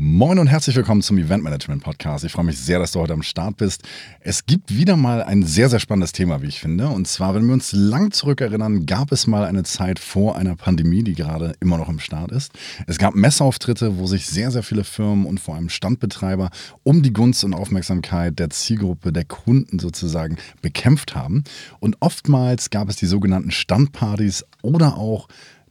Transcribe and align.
Moin 0.00 0.38
und 0.38 0.46
herzlich 0.46 0.76
willkommen 0.76 1.02
zum 1.02 1.18
Event 1.18 1.42
Management 1.42 1.82
Podcast. 1.82 2.22
Ich 2.22 2.30
freue 2.30 2.44
mich 2.44 2.56
sehr, 2.56 2.78
dass 2.78 2.92
du 2.92 3.00
heute 3.00 3.14
am 3.14 3.24
Start 3.24 3.56
bist. 3.56 3.82
Es 4.20 4.46
gibt 4.46 4.72
wieder 4.72 4.96
mal 4.96 5.24
ein 5.24 5.42
sehr, 5.42 5.68
sehr 5.68 5.80
spannendes 5.80 6.12
Thema, 6.12 6.40
wie 6.40 6.46
ich 6.46 6.60
finde. 6.60 6.86
Und 6.86 7.08
zwar, 7.08 7.34
wenn 7.34 7.44
wir 7.44 7.52
uns 7.52 7.72
lang 7.72 8.12
zurückerinnern, 8.12 8.86
gab 8.86 9.10
es 9.10 9.26
mal 9.26 9.44
eine 9.44 9.64
Zeit 9.64 9.98
vor 9.98 10.36
einer 10.36 10.54
Pandemie, 10.54 11.02
die 11.02 11.14
gerade 11.14 11.54
immer 11.58 11.78
noch 11.78 11.88
im 11.88 11.98
Start 11.98 12.30
ist. 12.30 12.52
Es 12.86 12.98
gab 12.98 13.16
Messeauftritte, 13.16 13.98
wo 13.98 14.06
sich 14.06 14.28
sehr, 14.28 14.52
sehr 14.52 14.62
viele 14.62 14.84
Firmen 14.84 15.26
und 15.26 15.40
vor 15.40 15.56
allem 15.56 15.68
Standbetreiber 15.68 16.50
um 16.84 17.02
die 17.02 17.12
Gunst 17.12 17.42
und 17.42 17.52
Aufmerksamkeit 17.52 18.38
der 18.38 18.50
Zielgruppe, 18.50 19.12
der 19.12 19.24
Kunden 19.24 19.80
sozusagen 19.80 20.36
bekämpft 20.62 21.16
haben. 21.16 21.42
Und 21.80 21.96
oftmals 21.98 22.70
gab 22.70 22.88
es 22.88 22.94
die 22.94 23.06
sogenannten 23.06 23.50
Standpartys 23.50 24.44
oder 24.62 24.96
auch 24.96 25.26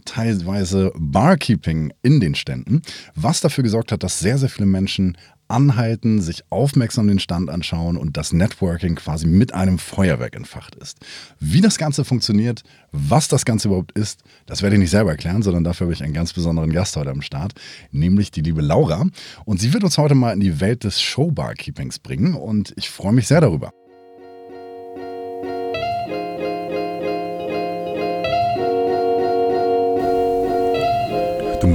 teilweise 0.08 0.92
Barkeeping 0.96 1.94
in 2.02 2.20
den 2.20 2.34
Ständen, 2.34 2.82
was 3.16 3.42
dafür 3.42 3.64
gesorgt 3.64 3.92
hat, 3.92 4.04
dass 4.04 4.20
sehr, 4.20 4.38
sehr 4.38 4.50
viele 4.50 4.66
Menschen 4.66 5.18
anhalten, 5.48 6.22
sich 6.22 6.44
aufmerksam 6.50 7.08
den 7.08 7.20
Stand 7.20 7.50
anschauen 7.50 7.98
und 7.98 8.18
das 8.18 8.34
Networking 8.34 8.96
quasi 8.96 9.28
mit 9.28 9.54
einem 9.54 9.80
Feuerwerk 9.80 10.36
entfacht 10.36 10.76
ist. 10.76 11.00
Wie 11.40 11.62
das 11.62 11.78
Ganze 11.78 12.04
funktioniert, 12.04 12.64
was 12.92 13.28
das 13.28 13.46
Ganze 13.46 13.70
überhaupt 13.70 13.94
ist, 13.94 14.24
das 14.46 14.62
werde 14.62 14.76
ich 14.76 14.82
nicht 14.82 14.92
selber 14.92 15.12
erklären, 15.12 15.44
sondern 15.44 15.64
dafür 15.64 15.86
habe 15.86 15.94
ich 15.94 16.04
einen 16.04 16.14
ganz 16.14 16.34
besonderen 16.34 16.74
Gast 16.74 16.96
heute 16.98 17.12
am 17.12 17.22
Start, 17.22 17.54
nämlich 17.92 18.32
die 18.32 18.42
liebe 18.42 18.62
Laura. 18.62 19.06
Und 19.46 19.62
sie 19.62 19.74
wird 19.74 19.84
uns 19.84 19.98
heute 19.98 20.16
mal 20.16 20.34
in 20.34 20.40
die 20.40 20.60
Welt 20.60 20.84
des 20.84 21.02
Showbarkeepings 21.02 22.00
bringen 22.00 22.34
und 22.34 22.74
ich 22.76 22.90
freue 22.90 23.14
mich 23.14 23.28
sehr 23.28 23.42
darüber. 23.42 23.72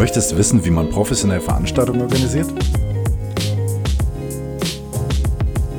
Möchtest 0.02 0.36
wissen, 0.36 0.64
wie 0.64 0.70
man 0.70 0.90
professionell 0.90 1.40
Veranstaltungen 1.40 2.00
organisiert? 2.00 2.48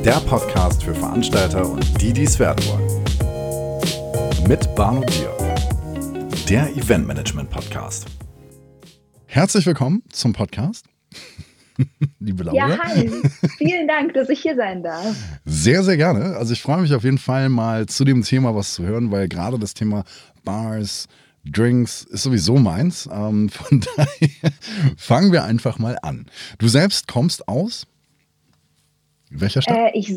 Der 0.06 0.22
Podcast 0.22 0.82
für 0.82 0.96
Veranstalter 0.96 1.70
und 1.70 2.02
die, 2.02 2.14
die 2.14 2.24
es 2.24 2.40
werden 2.40 2.64
wollen. 2.68 4.48
Mit 4.48 4.74
Barno 4.76 5.02
Bier. 5.02 5.30
Der 6.48 6.70
Eventmanagement 6.70 7.50
Podcast. 7.50 8.06
Herzlich 9.26 9.66
willkommen 9.66 10.02
zum 10.10 10.32
Podcast. 10.32 10.86
Liebe 12.22 12.46
Laura. 12.46 12.56
Ja, 12.56 12.80
hi. 12.82 13.12
Vielen 13.58 13.90
Dank, 13.90 14.14
dass 14.14 14.30
ich 14.30 14.42
hier 14.42 14.56
sein 14.56 14.84
darf. 14.84 15.18
Sehr, 15.44 15.84
sehr 15.84 15.98
gerne. 15.98 16.38
Also 16.38 16.54
ich 16.54 16.62
freue 16.62 16.80
mich 16.82 16.94
auf 16.94 17.04
jeden 17.04 17.18
Fall 17.18 17.50
mal 17.50 17.88
zu 17.88 18.06
dem 18.06 18.24
Thema 18.24 18.56
was 18.56 18.74
zu 18.74 18.84
hören, 18.86 19.12
weil 19.12 19.28
gerade 19.28 19.60
das 19.60 19.74
Thema 19.74 20.06
Bars, 20.46 21.10
Drinks 21.46 22.04
ist 22.04 22.24
sowieso 22.24 22.58
meins. 22.58 23.10
Ähm, 23.12 23.50
von 23.50 23.82
daher 23.96 24.54
fangen 24.98 25.32
wir 25.32 25.44
einfach 25.44 25.80
mal 25.80 25.98
an. 26.02 26.26
Du 26.58 26.68
selbst 26.68 27.08
kommst 27.08 27.48
aus 27.48 27.86
welcher 29.34 29.62
Stadt? 29.62 29.78
Äh, 29.78 29.98
ich, 29.98 30.14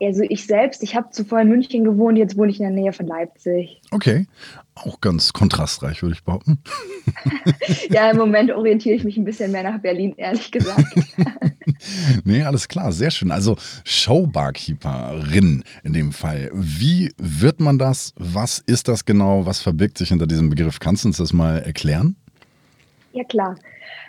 also 0.00 0.22
ich 0.22 0.46
selbst, 0.46 0.82
ich 0.82 0.94
habe 0.94 1.10
zuvor 1.10 1.40
in 1.40 1.48
München 1.48 1.84
gewohnt, 1.84 2.18
jetzt 2.18 2.36
wohne 2.36 2.50
ich 2.50 2.60
in 2.60 2.64
der 2.64 2.72
Nähe 2.72 2.92
von 2.92 3.06
Leipzig. 3.06 3.80
Okay, 3.90 4.26
auch 4.74 5.00
ganz 5.00 5.32
kontrastreich, 5.32 6.02
würde 6.02 6.14
ich 6.14 6.24
behaupten. 6.24 6.58
ja, 7.90 8.10
im 8.10 8.16
Moment 8.16 8.50
orientiere 8.52 8.96
ich 8.96 9.04
mich 9.04 9.16
ein 9.16 9.24
bisschen 9.24 9.52
mehr 9.52 9.62
nach 9.62 9.80
Berlin, 9.80 10.14
ehrlich 10.16 10.50
gesagt. 10.50 10.84
nee, 12.24 12.42
alles 12.42 12.68
klar, 12.68 12.92
sehr 12.92 13.10
schön. 13.10 13.30
Also 13.30 13.56
Showbarkeeperin 13.84 15.64
in 15.84 15.92
dem 15.92 16.12
Fall. 16.12 16.50
Wie 16.52 17.12
wird 17.18 17.60
man 17.60 17.78
das? 17.78 18.12
Was 18.16 18.58
ist 18.58 18.88
das 18.88 19.04
genau? 19.04 19.46
Was 19.46 19.60
verbirgt 19.60 19.98
sich 19.98 20.08
hinter 20.08 20.26
diesem 20.26 20.50
Begriff? 20.50 20.80
Kannst 20.80 21.04
du 21.04 21.08
uns 21.08 21.18
das 21.18 21.32
mal 21.32 21.58
erklären? 21.58 22.16
Ja, 23.12 23.24
klar. 23.24 23.56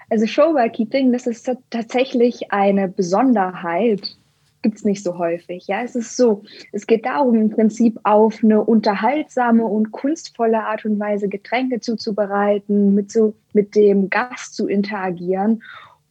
Also 0.09 0.25
Showbarkeeping, 0.25 1.11
das 1.11 1.28
ist 1.28 1.50
tatsächlich 1.70 2.52
eine 2.52 2.88
Besonderheit 2.88 4.17
gibt 4.62 4.78
es 4.78 4.86
nicht 4.86 5.04
so 5.04 5.18
häufig. 5.18 5.68
Ja, 5.68 5.82
es 5.84 5.96
ist 5.96 6.18
so, 6.18 6.44
es 6.72 6.88
geht 6.88 7.06
darum, 7.06 7.36
im 7.36 7.50
Prinzip 7.50 8.00
auf 8.04 8.44
eine 8.44 8.64
unterhaltsame 8.64 9.66
und 9.66 9.92
kunstvolle 9.92 10.64
Art 10.64 10.86
und 10.86 11.00
Weise 11.00 11.30
Getränke 11.30 11.80
zuzubereiten, 11.80 12.94
mit, 12.94 13.12
so, 13.12 13.36
mit 13.54 13.76
dem 13.76 14.10
Gast 14.10 14.56
zu 14.56 14.67
interagieren 14.67 15.64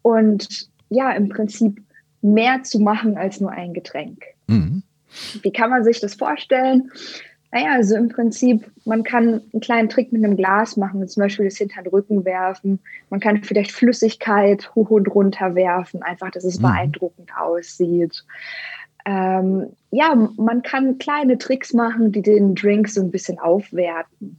und 0.03 0.69
ja, 0.89 1.13
im 1.13 1.29
Prinzip 1.29 1.83
mehr 2.23 2.63
zu 2.63 2.79
machen 2.79 3.17
als 3.17 3.41
nur 3.41 3.51
ein 3.51 3.75
Getränk. 3.75 4.23
Mhm. 4.47 4.83
Wie 5.43 5.53
kann 5.53 5.71
man 5.71 5.85
sich 5.85 6.01
das 6.01 6.15
vorstellen? 6.15 6.91
Naja, 7.57 7.73
also 7.73 7.97
im 7.97 8.11
Prinzip, 8.11 8.71
man 8.85 9.03
kann 9.03 9.41
einen 9.51 9.61
kleinen 9.63 9.89
Trick 9.89 10.13
mit 10.13 10.23
einem 10.23 10.37
Glas 10.37 10.77
machen, 10.77 11.09
zum 11.09 11.23
Beispiel 11.23 11.47
das 11.47 11.57
hinter 11.57 11.83
den 11.83 11.89
Rücken 11.89 12.27
werfen. 12.27 12.81
Man 13.09 13.19
kann 13.19 13.43
vielleicht 13.43 13.73
Flüssigkeit 13.73 14.75
hoch 14.75 14.91
und 14.91 15.07
runter 15.07 15.55
werfen, 15.55 16.03
einfach, 16.03 16.31
dass 16.31 16.45
es 16.45 16.59
mhm. 16.59 16.65
beeindruckend 16.65 17.31
aussieht. 17.35 18.27
Ähm, 19.07 19.69
ja, 19.91 20.15
man 20.37 20.61
kann 20.61 20.99
kleine 20.99 21.39
Tricks 21.39 21.73
machen, 21.73 22.13
die 22.13 22.21
den 22.21 22.55
Drink 22.55 22.91
so 22.91 23.01
ein 23.01 23.11
bisschen 23.11 23.39
aufwerten. 23.39 24.39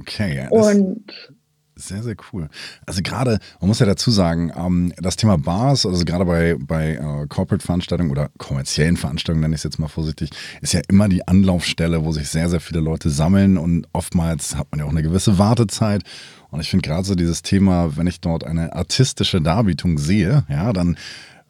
Okay, 0.00 0.36
ja. 0.36 0.48
Und 0.50 1.34
sehr, 1.76 2.02
sehr 2.02 2.14
cool. 2.32 2.48
Also 2.86 3.02
gerade, 3.02 3.38
man 3.60 3.68
muss 3.68 3.80
ja 3.80 3.86
dazu 3.86 4.10
sagen, 4.10 4.52
ähm, 4.56 4.92
das 4.96 5.16
Thema 5.16 5.38
Bars, 5.38 5.86
also 5.86 6.04
gerade 6.04 6.24
bei, 6.24 6.56
bei 6.58 6.94
äh, 6.94 7.26
Corporate-Veranstaltungen 7.28 8.10
oder 8.10 8.30
kommerziellen 8.38 8.96
Veranstaltungen, 8.96 9.42
nenne 9.42 9.54
ich 9.54 9.60
es 9.60 9.64
jetzt 9.64 9.78
mal 9.78 9.88
vorsichtig, 9.88 10.30
ist 10.60 10.72
ja 10.72 10.80
immer 10.88 11.08
die 11.08 11.26
Anlaufstelle, 11.26 12.04
wo 12.04 12.12
sich 12.12 12.28
sehr, 12.28 12.48
sehr 12.48 12.60
viele 12.60 12.80
Leute 12.80 13.10
sammeln 13.10 13.58
und 13.58 13.88
oftmals 13.92 14.56
hat 14.56 14.68
man 14.70 14.80
ja 14.80 14.86
auch 14.86 14.90
eine 14.90 15.02
gewisse 15.02 15.38
Wartezeit. 15.38 16.02
Und 16.50 16.60
ich 16.60 16.70
finde 16.70 16.88
gerade 16.88 17.04
so 17.04 17.16
dieses 17.16 17.42
Thema, 17.42 17.96
wenn 17.96 18.06
ich 18.06 18.20
dort 18.20 18.44
eine 18.44 18.74
artistische 18.74 19.40
Darbietung 19.40 19.98
sehe, 19.98 20.44
ja, 20.48 20.72
dann 20.72 20.96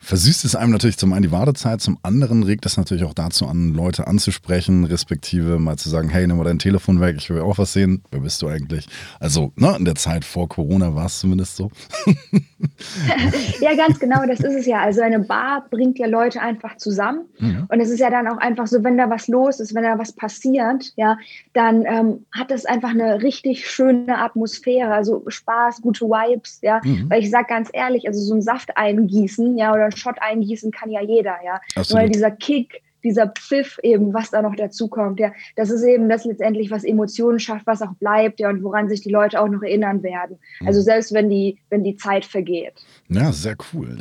versüßt 0.05 0.45
es 0.45 0.55
einem 0.55 0.73
natürlich 0.73 0.99
zum 0.99 1.13
einen 1.13 1.23
die 1.23 1.33
Wartezeit, 1.33 1.81
zum 1.81 1.99
anderen 2.03 2.43
regt 2.43 2.67
es 2.67 2.77
natürlich 2.77 3.05
auch 3.05 3.15
dazu 3.15 3.47
an, 3.47 3.73
Leute 3.73 4.07
anzusprechen, 4.07 4.85
respektive 4.85 5.59
mal 5.59 5.77
zu 5.77 5.89
sagen, 5.89 6.09
hey, 6.11 6.27
nimm 6.27 6.37
mal 6.37 6.45
dein 6.45 6.59
Telefon 6.59 7.01
weg, 7.01 7.17
ich 7.19 7.31
will 7.31 7.41
auch 7.41 7.59
was 7.59 7.73
sehen. 7.73 8.03
Wer 8.11 8.21
bist 8.21 8.43
du 8.43 8.49
eigentlich? 8.49 8.87
Also, 9.19 9.53
ne, 9.57 9.75
in 9.79 9.85
der 9.85 9.95
Zeit 9.95 10.25
vor 10.25 10.49
Corona 10.49 10.95
war 10.95 11.07
es 11.07 11.21
zumindest 11.21 11.57
so. 11.57 11.71
ja, 13.61 13.75
ganz 13.77 13.99
genau, 13.99 14.25
das 14.27 14.41
ist 14.41 14.55
es 14.55 14.67
ja. 14.67 14.81
Also 14.81 15.01
eine 15.01 15.21
Bar 15.21 15.67
bringt 15.71 15.99
ja 15.99 16.07
Leute 16.07 16.41
einfach 16.41 16.77
zusammen. 16.77 17.23
Mhm. 17.39 17.67
Und 17.69 17.81
es 17.81 17.91
ist 17.91 18.01
ja 18.01 18.11
dann 18.11 18.29
auch 18.29 18.39
einfach 18.39 18.67
so, 18.67 18.85
wenn 18.85 18.99
da 18.99 19.09
was 19.09 19.29
los 19.29 19.61
ist, 19.61 19.75
wenn 19.75 19.85
da 19.85 19.99
was 19.99 20.13
passiert, 20.13 20.93
ja, 20.97 21.17
dann 21.55 21.85
ähm, 21.87 22.27
hat 22.33 22.51
das 22.51 22.67
einfach 22.67 22.91
eine 22.91 23.23
richtig 23.23 23.69
schöne 23.69 24.19
Atmosphäre, 24.19 24.93
also 24.93 25.25
Spaß, 25.27 25.81
gute 25.81 26.05
Vibes, 26.07 26.59
ja. 26.63 26.81
Mhm. 26.85 27.09
Weil 27.09 27.23
ich 27.23 27.31
sage 27.31 27.47
ganz 27.49 27.71
ehrlich, 27.73 28.07
also 28.07 28.21
so 28.21 28.35
ein 28.35 28.43
Saft 28.43 28.77
eingießen, 28.77 29.57
ja, 29.57 29.73
oder 29.73 29.91
Shot 29.97 30.17
eingießen 30.21 30.71
kann 30.71 30.91
ja 30.91 31.01
jeder, 31.03 31.39
ja. 31.45 31.61
Absolut. 31.75 32.03
Weil 32.03 32.09
dieser 32.11 32.31
Kick, 32.31 32.83
dieser 33.05 33.29
Pfiff 33.29 33.79
eben, 33.83 34.13
was 34.15 34.31
da 34.31 34.43
noch 34.43 34.57
dazu 34.57 34.89
kommt, 34.89 35.21
ja, 35.21 35.33
das 35.57 35.71
ist 35.71 35.83
eben 35.83 36.09
das 36.09 36.25
letztendlich, 36.25 36.71
was 36.71 36.85
Emotionen 36.85 37.39
schafft, 37.39 37.67
was 37.67 37.83
auch 37.83 37.95
bleibt, 37.95 38.41
ja, 38.41 38.49
und 38.49 38.63
woran 38.63 38.89
sich 38.89 39.03
die 39.03 39.11
Leute 39.11 39.41
auch 39.41 39.49
noch 39.49 39.63
erinnern 39.63 40.03
werden. 40.03 40.39
Mhm. 40.61 40.67
Also 40.67 40.81
selbst 40.81 41.13
wenn 41.13 41.29
die, 41.29 41.59
wenn 41.71 41.85
die 41.85 41.97
Zeit 41.97 42.25
vergeht. 42.25 42.75
Ja, 43.09 43.33
sehr 43.33 43.57
cool. 43.73 43.97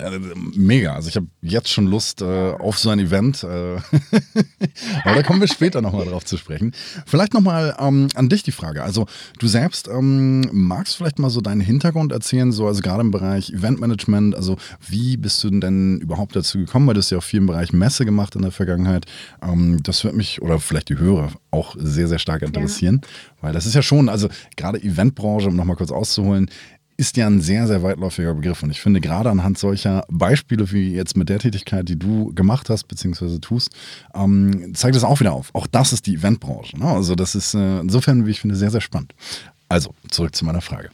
Mega. 0.55 0.95
Also 0.95 1.09
ich 1.09 1.15
habe 1.15 1.27
jetzt 1.41 1.69
schon 1.69 1.87
Lust 1.87 2.21
äh, 2.21 2.25
auf 2.25 2.79
so 2.79 2.89
ein 2.89 2.99
Event. 2.99 3.43
Äh 3.43 3.75
Aber 5.03 5.15
da 5.15 5.23
kommen 5.23 5.41
wir 5.41 5.47
später 5.47 5.81
nochmal 5.81 6.05
drauf 6.05 6.25
zu 6.25 6.37
sprechen. 6.37 6.73
Vielleicht 7.05 7.33
nochmal 7.33 7.75
ähm, 7.79 8.07
an 8.15 8.29
dich 8.29 8.43
die 8.43 8.51
Frage. 8.51 8.83
Also 8.83 9.05
du 9.39 9.47
selbst 9.47 9.87
ähm, 9.87 10.49
magst 10.51 10.97
vielleicht 10.97 11.19
mal 11.19 11.29
so 11.29 11.41
deinen 11.41 11.61
Hintergrund 11.61 12.11
erzählen, 12.11 12.51
so 12.51 12.67
also 12.67 12.81
gerade 12.81 13.01
im 13.01 13.11
Bereich 13.11 13.51
Eventmanagement. 13.51 14.35
Also 14.35 14.57
wie 14.87 15.17
bist 15.17 15.43
du 15.43 15.49
denn 15.49 15.99
überhaupt 15.99 16.35
dazu 16.35 16.57
gekommen? 16.57 16.87
Weil 16.87 16.93
du 16.93 16.99
hast 16.99 17.09
ja 17.09 17.17
auch 17.17 17.23
viel 17.23 17.39
im 17.39 17.47
Bereich 17.47 17.73
Messe 17.73 18.05
gemacht 18.05 18.35
in 18.35 18.41
der 18.41 18.51
Vergangenheit. 18.51 18.92
Ähm, 19.41 19.81
das 19.83 20.03
wird 20.03 20.15
mich 20.15 20.41
oder 20.41 20.59
vielleicht 20.59 20.89
die 20.89 20.97
Hörer 20.97 21.31
auch 21.51 21.75
sehr, 21.77 22.07
sehr 22.07 22.19
stark 22.19 22.41
interessieren. 22.41 23.01
Ja. 23.03 23.09
Weil 23.41 23.53
das 23.53 23.65
ist 23.65 23.75
ja 23.75 23.81
schon, 23.81 24.09
also 24.09 24.29
gerade 24.55 24.81
Eventbranche, 24.81 25.47
um 25.47 25.55
nochmal 25.55 25.75
kurz 25.75 25.91
auszuholen, 25.91 26.49
ist 26.97 27.17
ja 27.17 27.27
ein 27.27 27.41
sehr, 27.41 27.67
sehr 27.67 27.83
weitläufiger 27.83 28.33
Begriff. 28.33 28.63
Und 28.63 28.71
ich 28.71 28.81
finde, 28.81 29.01
gerade 29.01 29.29
anhand 29.29 29.57
solcher 29.57 30.05
Beispiele 30.09 30.71
wie 30.71 30.93
jetzt 30.93 31.17
mit 31.17 31.29
der 31.29 31.39
Tätigkeit, 31.39 31.89
die 31.89 31.97
du 31.97 32.33
gemacht 32.33 32.69
hast, 32.69 32.85
beziehungsweise 32.85 33.41
tust, 33.41 33.71
ähm, 34.13 34.73
zeigt 34.75 34.95
das 34.95 35.03
auch 35.03 35.19
wieder 35.19 35.33
auf. 35.33 35.49
Auch 35.53 35.67
das 35.67 35.93
ist 35.93 36.05
die 36.05 36.15
Eventbranche. 36.15 36.77
Ne? 36.77 36.85
Also, 36.85 37.15
das 37.15 37.35
ist 37.35 37.55
äh, 37.55 37.79
insofern, 37.79 38.25
wie 38.25 38.31
ich 38.31 38.41
finde, 38.41 38.55
sehr, 38.55 38.71
sehr 38.71 38.81
spannend. 38.81 39.13
Also, 39.69 39.93
zurück 40.09 40.35
zu 40.35 40.45
meiner 40.45 40.61
Frage. 40.61 40.89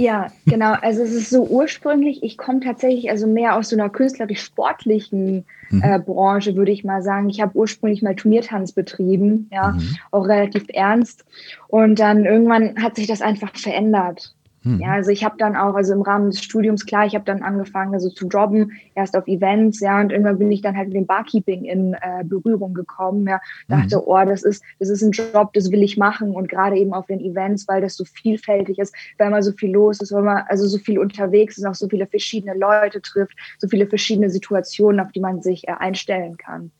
Ja, 0.00 0.28
genau. 0.46 0.72
Also 0.80 1.02
es 1.02 1.12
ist 1.12 1.28
so 1.28 1.44
ursprünglich, 1.44 2.22
ich 2.22 2.38
komme 2.38 2.60
tatsächlich 2.60 3.10
also 3.10 3.26
mehr 3.26 3.54
aus 3.54 3.68
so 3.68 3.76
einer 3.76 3.90
künstlerisch-sportlichen 3.90 5.44
mhm. 5.68 5.82
äh, 5.82 5.98
Branche, 5.98 6.56
würde 6.56 6.72
ich 6.72 6.84
mal 6.84 7.02
sagen. 7.02 7.28
Ich 7.28 7.42
habe 7.42 7.54
ursprünglich 7.54 8.00
mal 8.00 8.14
Turniertanz 8.16 8.72
betrieben, 8.72 9.50
ja, 9.52 9.72
mhm. 9.72 9.96
auch 10.10 10.26
relativ 10.26 10.64
ernst. 10.72 11.26
Und 11.68 11.98
dann 11.98 12.24
irgendwann 12.24 12.82
hat 12.82 12.96
sich 12.96 13.08
das 13.08 13.20
einfach 13.20 13.54
verändert. 13.54 14.34
Mhm. 14.62 14.80
Ja, 14.80 14.92
also 14.92 15.10
ich 15.10 15.24
habe 15.24 15.36
dann 15.38 15.56
auch, 15.56 15.74
also 15.74 15.94
im 15.94 16.02
Rahmen 16.02 16.30
des 16.30 16.42
Studiums, 16.42 16.84
klar, 16.84 17.06
ich 17.06 17.14
habe 17.14 17.24
dann 17.24 17.42
angefangen, 17.42 17.94
also 17.94 18.10
zu 18.10 18.28
jobben, 18.28 18.72
erst 18.94 19.16
auf 19.16 19.26
Events, 19.26 19.80
ja, 19.80 20.00
und 20.00 20.12
irgendwann 20.12 20.38
bin 20.38 20.52
ich 20.52 20.60
dann 20.60 20.76
halt 20.76 20.88
mit 20.88 20.96
dem 20.96 21.06
Barkeeping 21.06 21.64
in 21.64 21.94
äh, 21.94 22.24
Berührung 22.24 22.74
gekommen, 22.74 23.26
ja, 23.26 23.40
dachte, 23.68 23.96
mhm. 23.96 24.02
oh, 24.04 24.24
das 24.24 24.42
ist, 24.42 24.62
das 24.78 24.90
ist 24.90 25.02
ein 25.02 25.12
Job, 25.12 25.52
das 25.54 25.70
will 25.70 25.82
ich 25.82 25.96
machen 25.96 26.32
und 26.32 26.48
gerade 26.48 26.76
eben 26.76 26.92
auf 26.92 27.06
den 27.06 27.20
Events, 27.20 27.66
weil 27.68 27.80
das 27.80 27.96
so 27.96 28.04
vielfältig 28.04 28.78
ist, 28.78 28.94
weil 29.18 29.30
mal 29.30 29.42
so 29.42 29.52
viel 29.52 29.70
los 29.70 30.00
ist, 30.00 30.12
weil 30.12 30.22
man 30.22 30.44
also 30.48 30.66
so 30.66 30.78
viel 30.78 30.98
unterwegs 30.98 31.56
ist, 31.56 31.64
auch 31.64 31.74
so 31.74 31.88
viele 31.88 32.06
verschiedene 32.06 32.54
Leute 32.54 33.00
trifft, 33.00 33.36
so 33.58 33.68
viele 33.68 33.86
verschiedene 33.86 34.28
Situationen, 34.28 35.00
auf 35.00 35.12
die 35.12 35.20
man 35.20 35.40
sich 35.40 35.66
äh, 35.68 35.72
einstellen 35.72 36.36
kann. 36.36 36.70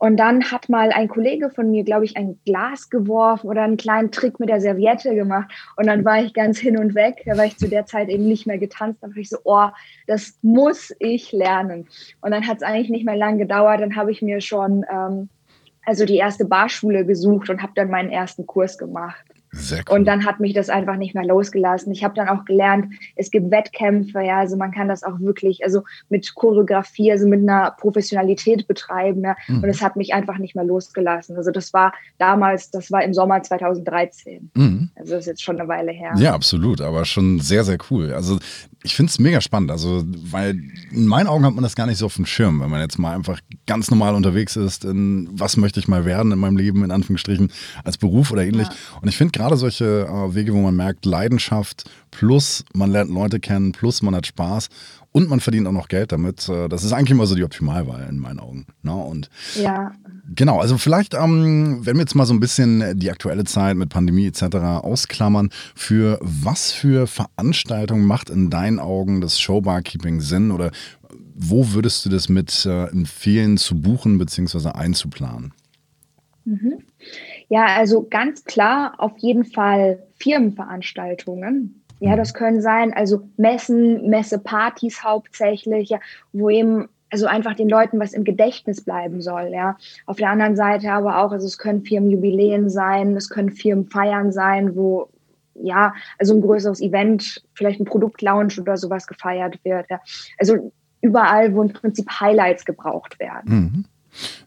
Und 0.00 0.16
dann 0.16 0.50
hat 0.50 0.70
mal 0.70 0.92
ein 0.92 1.08
Kollege 1.08 1.50
von 1.50 1.70
mir, 1.70 1.84
glaube 1.84 2.06
ich, 2.06 2.16
ein 2.16 2.40
Glas 2.46 2.88
geworfen 2.88 3.50
oder 3.50 3.64
einen 3.64 3.76
kleinen 3.76 4.10
Trick 4.10 4.40
mit 4.40 4.48
der 4.48 4.62
Serviette 4.62 5.14
gemacht. 5.14 5.52
Und 5.76 5.88
dann 5.88 6.06
war 6.06 6.22
ich 6.22 6.32
ganz 6.32 6.58
hin 6.58 6.78
und 6.78 6.94
weg, 6.94 7.22
weil 7.26 7.48
ich 7.48 7.58
zu 7.58 7.68
der 7.68 7.84
Zeit 7.84 8.08
eben 8.08 8.26
nicht 8.26 8.46
mehr 8.46 8.56
getanzt 8.56 9.02
habe. 9.02 9.20
Ich 9.20 9.28
so, 9.28 9.36
oh, 9.44 9.68
das 10.06 10.38
muss 10.40 10.90
ich 11.00 11.32
lernen. 11.32 11.86
Und 12.22 12.30
dann 12.30 12.46
hat 12.46 12.56
es 12.56 12.62
eigentlich 12.62 12.88
nicht 12.88 13.04
mehr 13.04 13.16
lang 13.16 13.36
gedauert. 13.36 13.82
Dann 13.82 13.94
habe 13.94 14.10
ich 14.10 14.22
mir 14.22 14.40
schon 14.40 14.86
ähm, 14.90 15.28
also 15.84 16.06
die 16.06 16.16
erste 16.16 16.46
Barschule 16.46 17.04
gesucht 17.04 17.50
und 17.50 17.60
habe 17.60 17.72
dann 17.74 17.90
meinen 17.90 18.10
ersten 18.10 18.46
Kurs 18.46 18.78
gemacht. 18.78 19.22
Cool. 19.52 19.82
Und 19.98 20.04
dann 20.04 20.24
hat 20.24 20.38
mich 20.38 20.54
das 20.54 20.68
einfach 20.68 20.96
nicht 20.96 21.14
mehr 21.14 21.24
losgelassen. 21.24 21.92
Ich 21.92 22.04
habe 22.04 22.14
dann 22.14 22.28
auch 22.28 22.44
gelernt, 22.44 22.86
es 23.16 23.30
gibt 23.30 23.50
Wettkämpfe, 23.50 24.20
ja, 24.20 24.38
also 24.38 24.56
man 24.56 24.70
kann 24.70 24.88
das 24.88 25.02
auch 25.02 25.18
wirklich, 25.20 25.64
also 25.64 25.82
mit 26.08 26.34
Choreografie, 26.34 27.10
also 27.10 27.26
mit 27.26 27.40
einer 27.40 27.72
Professionalität 27.72 28.68
betreiben, 28.68 29.22
ja, 29.24 29.36
mhm. 29.48 29.62
und 29.62 29.68
es 29.68 29.82
hat 29.82 29.96
mich 29.96 30.14
einfach 30.14 30.38
nicht 30.38 30.54
mehr 30.54 30.64
losgelassen. 30.64 31.36
Also 31.36 31.50
das 31.50 31.72
war 31.72 31.92
damals, 32.18 32.70
das 32.70 32.92
war 32.92 33.02
im 33.02 33.12
Sommer 33.12 33.42
2013. 33.42 34.50
Mhm. 34.54 34.90
Also 34.94 35.14
das 35.14 35.20
ist 35.20 35.26
jetzt 35.26 35.42
schon 35.42 35.58
eine 35.58 35.68
Weile 35.68 35.90
her. 35.90 36.12
Ja, 36.16 36.32
absolut, 36.34 36.80
aber 36.80 37.04
schon 37.04 37.40
sehr, 37.40 37.64
sehr 37.64 37.78
cool. 37.90 38.12
Also 38.12 38.38
ich 38.82 38.94
finde 38.94 39.10
es 39.10 39.18
mega 39.18 39.40
spannend, 39.40 39.70
also 39.70 40.04
weil 40.06 40.60
in 40.90 41.06
meinen 41.06 41.26
Augen 41.26 41.44
hat 41.44 41.54
man 41.54 41.64
das 41.64 41.76
gar 41.76 41.86
nicht 41.86 41.98
so 41.98 42.06
auf 42.06 42.16
dem 42.16 42.24
Schirm, 42.24 42.60
wenn 42.60 42.70
man 42.70 42.80
jetzt 42.80 42.98
mal 42.98 43.14
einfach 43.14 43.40
ganz 43.66 43.90
normal 43.90 44.14
unterwegs 44.14 44.56
ist, 44.56 44.84
in 44.84 45.28
was 45.32 45.56
möchte 45.56 45.80
ich 45.80 45.88
mal 45.88 46.04
werden 46.04 46.32
in 46.32 46.38
meinem 46.38 46.56
Leben, 46.56 46.84
in 46.84 46.90
Anführungsstrichen, 46.90 47.52
als 47.84 47.98
Beruf 47.98 48.30
oder 48.30 48.44
ähnlich. 48.44 48.68
Ja. 48.68 48.74
Und 49.02 49.08
ich 49.08 49.16
finde 49.16 49.32
gerade 49.40 49.56
solche 49.56 50.06
äh, 50.06 50.34
Wege, 50.34 50.52
wo 50.52 50.60
man 50.60 50.76
merkt, 50.76 51.06
Leidenschaft 51.06 51.90
plus 52.10 52.62
man 52.74 52.90
lernt 52.90 53.10
Leute 53.10 53.40
kennen, 53.40 53.72
plus 53.72 54.02
man 54.02 54.14
hat 54.14 54.26
Spaß 54.26 54.68
und 55.12 55.30
man 55.30 55.40
verdient 55.40 55.66
auch 55.66 55.72
noch 55.72 55.88
Geld 55.88 56.12
damit. 56.12 56.46
Äh, 56.48 56.68
das 56.68 56.84
ist 56.84 56.92
eigentlich 56.92 57.12
immer 57.12 57.26
so 57.26 57.34
die 57.34 57.44
Optimalwahl 57.44 58.06
in 58.06 58.18
meinen 58.18 58.38
Augen. 58.38 58.66
Ne? 58.82 58.94
Und 58.94 59.30
ja. 59.54 59.92
Genau, 60.36 60.60
also 60.60 60.76
vielleicht, 60.76 61.14
ähm, 61.14 61.80
wenn 61.84 61.96
wir 61.96 62.02
jetzt 62.02 62.14
mal 62.14 62.26
so 62.26 62.34
ein 62.34 62.40
bisschen 62.40 62.98
die 62.98 63.10
aktuelle 63.10 63.44
Zeit 63.44 63.76
mit 63.76 63.88
Pandemie 63.88 64.26
etc. 64.26 64.56
ausklammern, 64.82 65.48
für 65.74 66.18
was 66.20 66.70
für 66.70 67.06
Veranstaltungen 67.06 68.04
macht 68.04 68.28
in 68.28 68.50
deinen 68.50 68.78
Augen 68.78 69.22
das 69.22 69.40
Showbarkeeping 69.40 70.20
Sinn 70.20 70.50
oder 70.50 70.70
wo 71.34 71.72
würdest 71.72 72.04
du 72.04 72.10
das 72.10 72.28
mit 72.28 72.66
äh, 72.66 72.84
empfehlen 72.88 73.56
zu 73.56 73.80
buchen 73.80 74.18
bzw. 74.18 74.68
einzuplanen? 74.68 75.54
Mhm. 76.44 76.82
Ja, 77.50 77.66
also 77.66 78.06
ganz 78.08 78.44
klar 78.44 78.94
auf 78.98 79.18
jeden 79.18 79.44
Fall 79.44 80.02
Firmenveranstaltungen. 80.14 81.82
Ja, 81.98 82.16
das 82.16 82.32
können 82.32 82.62
sein, 82.62 82.94
also 82.94 83.28
Messen, 83.36 84.08
Messepartys 84.08 85.04
hauptsächlich, 85.04 85.90
ja, 85.90 85.98
wo 86.32 86.48
eben 86.48 86.88
also 87.10 87.26
einfach 87.26 87.54
den 87.54 87.68
Leuten 87.68 87.98
was 87.98 88.12
im 88.12 88.22
Gedächtnis 88.22 88.84
bleiben 88.84 89.20
soll, 89.20 89.50
ja. 89.52 89.76
Auf 90.06 90.16
der 90.16 90.30
anderen 90.30 90.54
Seite 90.54 90.92
aber 90.92 91.18
auch, 91.18 91.32
also 91.32 91.46
es 91.46 91.58
können 91.58 91.82
Firmenjubiläen 91.82 92.70
sein, 92.70 93.16
es 93.16 93.28
können 93.28 93.50
Firmenfeiern 93.50 94.32
sein, 94.32 94.76
wo 94.76 95.10
ja, 95.54 95.92
also 96.18 96.34
ein 96.34 96.40
größeres 96.40 96.80
Event, 96.80 97.42
vielleicht 97.54 97.80
ein 97.80 97.84
Produktlaunch 97.84 98.58
oder 98.60 98.76
sowas 98.76 99.06
gefeiert 99.06 99.58
wird. 99.64 99.86
Ja. 99.90 100.00
Also 100.38 100.72
überall, 101.02 101.54
wo 101.54 101.62
im 101.62 101.72
Prinzip 101.72 102.08
Highlights 102.08 102.64
gebraucht 102.64 103.18
werden. 103.18 103.50
Mhm. 103.52 103.84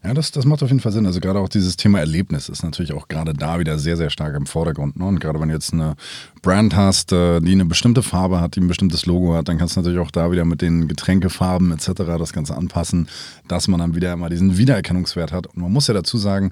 Ja, 0.04 0.14
das, 0.14 0.32
das 0.32 0.46
macht 0.46 0.62
auf 0.64 0.70
jeden 0.70 0.82
Fall 0.82 0.92
Sinn. 0.92 1.06
Also 1.06 1.20
gerade 1.20 1.40
auch 1.40 1.50
dieses 1.50 1.78
Thema 1.78 2.00
Erlebnis 2.00 2.50
ist 2.50 2.64
natürlich 2.64 2.94
auch 2.94 3.08
gerade 3.08 3.34
da 3.34 3.60
wieder 3.60 3.80
sehr, 3.80 3.98
sehr 3.98 4.10
stark 4.10 4.36
im 4.36 4.46
Vordergrund. 4.46 4.98
Ne? 4.98 5.06
Und 5.06 5.20
gerade 5.20 5.40
wenn 5.40 5.48
du 5.48 5.54
jetzt 5.54 5.74
eine 5.74 5.96
Brand 6.42 6.76
hast, 6.76 7.12
äh, 7.12 7.40
die 7.40 7.52
eine 7.52 7.66
bestimmte 7.66 8.04
Farbe 8.04 8.42
hat, 8.42 8.56
die 8.56 8.62
ein 8.62 8.68
bestimmtes 8.68 9.06
Logo 9.06 9.34
hat, 9.34 9.48
dann 9.48 9.58
kannst 9.58 9.76
du 9.76 9.82
natürlich 9.82 10.00
auch 10.00 10.12
da 10.12 10.32
wieder 10.32 10.46
mit 10.46 10.62
den 10.62 10.88
Getränkefarben 10.88 11.72
etc. 11.72 11.92
das 12.20 12.34
Ganze 12.34 12.56
anpassen, 12.56 13.08
dass 13.48 13.68
man 13.68 13.80
dann 13.80 13.96
wieder 13.96 14.14
immer 14.14 14.30
diesen 14.30 14.58
Wiedererkennungswert 14.58 15.32
hat. 15.32 15.48
Und 15.48 15.58
man 15.58 15.72
muss 15.72 15.88
ja 15.88 15.94
dazu 15.94 16.18
sagen, 16.18 16.52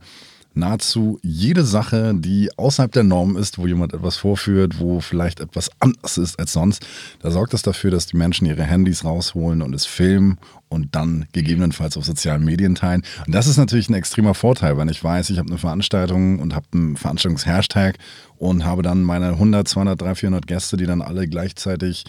nahezu 0.53 1.19
jede 1.23 1.63
Sache, 1.63 2.13
die 2.15 2.49
außerhalb 2.57 2.91
der 2.91 3.03
Norm 3.03 3.37
ist, 3.37 3.57
wo 3.57 3.67
jemand 3.67 3.93
etwas 3.93 4.17
vorführt, 4.17 4.79
wo 4.79 4.99
vielleicht 4.99 5.39
etwas 5.39 5.69
anders 5.79 6.17
ist 6.17 6.39
als 6.39 6.53
sonst, 6.53 6.85
da 7.21 7.31
sorgt 7.31 7.53
das 7.53 7.61
dafür, 7.61 7.91
dass 7.91 8.07
die 8.07 8.17
Menschen 8.17 8.45
ihre 8.45 8.63
Handys 8.63 9.05
rausholen 9.05 9.61
und 9.61 9.73
es 9.73 9.85
filmen 9.85 10.37
und 10.69 10.95
dann 10.95 11.25
gegebenenfalls 11.33 11.97
auf 11.97 12.05
sozialen 12.05 12.43
Medien 12.43 12.75
teilen. 12.75 13.03
Und 13.25 13.33
das 13.33 13.47
ist 13.47 13.57
natürlich 13.57 13.89
ein 13.89 13.93
extremer 13.93 14.33
Vorteil, 14.33 14.77
wenn 14.77 14.89
ich 14.89 15.03
weiß, 15.03 15.29
ich 15.29 15.37
habe 15.37 15.49
eine 15.49 15.57
Veranstaltung 15.57 16.39
und 16.39 16.55
habe 16.55 16.67
einen 16.73 16.97
Veranstaltungshashtag 16.97 17.97
und 18.37 18.65
habe 18.65 18.81
dann 18.81 19.03
meine 19.03 19.29
100, 19.29 19.67
200, 19.67 20.01
300, 20.01 20.17
400 20.17 20.47
Gäste, 20.47 20.77
die 20.77 20.85
dann 20.85 21.01
alle 21.01 21.27
gleichzeitig 21.27 22.05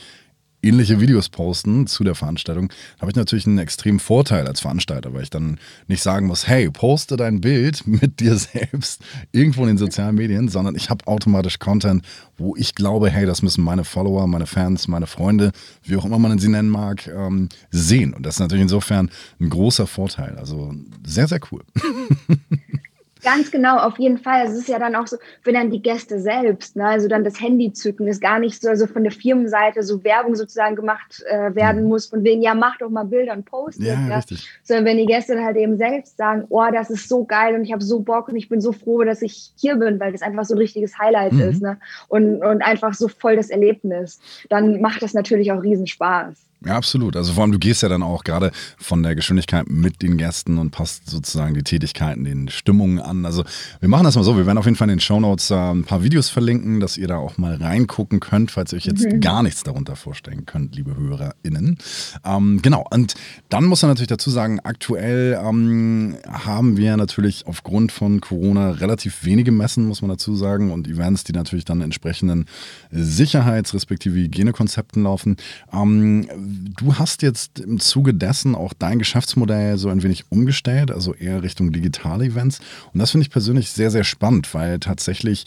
ähnliche 0.62 1.00
Videos 1.00 1.28
posten 1.28 1.86
zu 1.86 2.04
der 2.04 2.14
Veranstaltung, 2.14 2.72
habe 3.00 3.10
ich 3.10 3.16
natürlich 3.16 3.46
einen 3.46 3.58
extremen 3.58 3.98
Vorteil 3.98 4.46
als 4.46 4.60
Veranstalter, 4.60 5.12
weil 5.12 5.24
ich 5.24 5.30
dann 5.30 5.58
nicht 5.88 6.02
sagen 6.02 6.26
muss, 6.26 6.46
hey, 6.46 6.70
poste 6.70 7.16
dein 7.16 7.40
Bild 7.40 7.86
mit 7.86 8.20
dir 8.20 8.36
selbst 8.36 9.02
irgendwo 9.32 9.62
in 9.62 9.68
den 9.68 9.78
sozialen 9.78 10.16
Medien, 10.16 10.48
sondern 10.48 10.76
ich 10.76 10.90
habe 10.90 11.06
automatisch 11.06 11.58
Content, 11.58 12.04
wo 12.38 12.54
ich 12.56 12.74
glaube, 12.74 13.10
hey, 13.10 13.26
das 13.26 13.42
müssen 13.42 13.64
meine 13.64 13.84
Follower, 13.84 14.26
meine 14.26 14.46
Fans, 14.46 14.88
meine 14.88 15.06
Freunde, 15.06 15.52
wie 15.82 15.96
auch 15.96 16.04
immer 16.04 16.18
man 16.18 16.38
sie 16.38 16.48
nennen 16.48 16.70
mag, 16.70 17.06
ähm, 17.08 17.48
sehen. 17.70 18.14
Und 18.14 18.24
das 18.24 18.36
ist 18.36 18.40
natürlich 18.40 18.62
insofern 18.62 19.10
ein 19.40 19.50
großer 19.50 19.86
Vorteil. 19.86 20.36
Also 20.38 20.74
sehr, 21.04 21.28
sehr 21.28 21.40
cool. 21.50 21.62
Ganz 23.22 23.50
genau, 23.50 23.78
auf 23.78 23.98
jeden 23.98 24.18
Fall. 24.18 24.46
Es 24.46 24.54
ist 24.54 24.68
ja 24.68 24.78
dann 24.78 24.96
auch 24.96 25.06
so, 25.06 25.16
wenn 25.44 25.54
dann 25.54 25.70
die 25.70 25.80
Gäste 25.80 26.20
selbst, 26.20 26.76
ne, 26.76 26.86
also 26.86 27.08
dann 27.08 27.22
das 27.22 27.40
Handy 27.40 27.72
zücken, 27.72 28.08
ist 28.08 28.20
gar 28.20 28.38
nicht 28.38 28.60
so, 28.60 28.68
also 28.68 28.86
von 28.86 29.04
der 29.04 29.12
Firmenseite 29.12 29.82
so 29.82 30.02
Werbung 30.02 30.34
sozusagen 30.34 30.74
gemacht 30.74 31.22
äh, 31.28 31.54
werden 31.54 31.82
mhm. 31.82 31.88
muss, 31.88 32.06
von 32.06 32.24
wegen, 32.24 32.42
ja, 32.42 32.54
mach 32.54 32.78
doch 32.78 32.90
mal 32.90 33.04
Bilder 33.04 33.34
und 33.34 33.44
postet. 33.44 33.86
Ja, 33.86 34.08
ja, 34.08 34.16
richtig. 34.16 34.48
Sondern 34.64 34.86
wenn 34.86 34.96
die 34.96 35.06
Gäste 35.06 35.34
dann 35.34 35.44
halt 35.44 35.56
eben 35.56 35.76
selbst 35.76 36.16
sagen, 36.16 36.44
oh, 36.48 36.66
das 36.72 36.90
ist 36.90 37.08
so 37.08 37.24
geil 37.24 37.54
und 37.54 37.64
ich 37.64 37.72
habe 37.72 37.82
so 37.82 38.00
Bock 38.00 38.28
und 38.28 38.36
ich 38.36 38.48
bin 38.48 38.60
so 38.60 38.72
froh, 38.72 39.04
dass 39.04 39.22
ich 39.22 39.52
hier 39.56 39.76
bin, 39.76 40.00
weil 40.00 40.12
das 40.12 40.22
einfach 40.22 40.44
so 40.44 40.54
ein 40.54 40.58
richtiges 40.58 40.98
Highlight 40.98 41.32
mhm. 41.32 41.40
ist, 41.40 41.62
ne? 41.62 41.78
Und, 42.08 42.42
und 42.42 42.62
einfach 42.62 42.94
so 42.94 43.08
voll 43.08 43.36
das 43.36 43.50
Erlebnis, 43.50 44.20
dann 44.48 44.80
macht 44.80 45.02
das 45.02 45.14
natürlich 45.14 45.52
auch 45.52 45.62
riesen 45.62 45.86
Spaß. 45.86 46.51
Ja, 46.64 46.76
absolut. 46.76 47.16
Also 47.16 47.32
vor 47.32 47.42
allem, 47.42 47.52
du 47.52 47.58
gehst 47.58 47.82
ja 47.82 47.88
dann 47.88 48.02
auch 48.02 48.24
gerade 48.24 48.52
von 48.78 49.02
der 49.02 49.14
Geschwindigkeit 49.14 49.68
mit 49.68 50.02
den 50.02 50.16
Gästen 50.16 50.58
und 50.58 50.70
passt 50.70 51.10
sozusagen 51.10 51.54
die 51.54 51.62
Tätigkeiten 51.62 52.24
den 52.24 52.48
Stimmungen 52.48 53.00
an. 53.00 53.26
Also 53.26 53.44
wir 53.80 53.88
machen 53.88 54.04
das 54.04 54.14
mal 54.14 54.22
so, 54.22 54.36
wir 54.36 54.46
werden 54.46 54.58
auf 54.58 54.64
jeden 54.64 54.76
Fall 54.76 54.88
in 54.88 54.96
den 54.96 55.00
Shownotes 55.00 55.50
äh, 55.50 55.54
ein 55.54 55.84
paar 55.84 56.02
Videos 56.02 56.28
verlinken, 56.28 56.80
dass 56.80 56.96
ihr 56.96 57.08
da 57.08 57.16
auch 57.16 57.36
mal 57.36 57.56
reingucken 57.56 58.20
könnt, 58.20 58.50
falls 58.50 58.72
ihr 58.72 58.76
euch 58.76 58.86
jetzt 58.86 59.04
mhm. 59.04 59.20
gar 59.20 59.42
nichts 59.42 59.64
darunter 59.64 59.96
vorstellen 59.96 60.46
könnt, 60.46 60.76
liebe 60.76 60.96
HörerInnen. 60.96 61.78
Ähm, 62.24 62.62
genau, 62.62 62.86
und 62.90 63.14
dann 63.48 63.64
muss 63.64 63.82
man 63.82 63.90
natürlich 63.90 64.08
dazu 64.08 64.30
sagen, 64.30 64.60
aktuell 64.60 65.40
ähm, 65.42 66.16
haben 66.28 66.76
wir 66.76 66.96
natürlich 66.96 67.46
aufgrund 67.46 67.90
von 67.90 68.20
Corona 68.20 68.70
relativ 68.72 69.24
wenige 69.24 69.50
Messen, 69.50 69.86
muss 69.86 70.02
man 70.02 70.10
dazu 70.10 70.36
sagen, 70.36 70.70
und 70.70 70.86
Events, 70.86 71.24
die 71.24 71.32
natürlich 71.32 71.64
dann 71.64 71.80
entsprechenden 71.80 72.46
Sicherheits- 72.92 73.74
respektive 73.74 74.16
Hygienekonzepten 74.16 75.02
laufen. 75.02 75.36
Ähm, 75.72 76.26
du 76.52 76.94
hast 76.94 77.22
jetzt 77.22 77.60
im 77.60 77.80
Zuge 77.80 78.14
dessen 78.14 78.54
auch 78.54 78.72
dein 78.72 78.98
Geschäftsmodell 78.98 79.78
so 79.78 79.88
ein 79.88 80.02
wenig 80.02 80.24
umgestellt, 80.30 80.90
also 80.90 81.14
eher 81.14 81.42
Richtung 81.42 81.72
digitale 81.72 82.26
Events. 82.26 82.60
Und 82.92 83.00
das 83.00 83.10
finde 83.10 83.24
ich 83.24 83.30
persönlich 83.30 83.70
sehr, 83.70 83.90
sehr 83.90 84.04
spannend, 84.04 84.52
weil 84.54 84.78
tatsächlich 84.78 85.44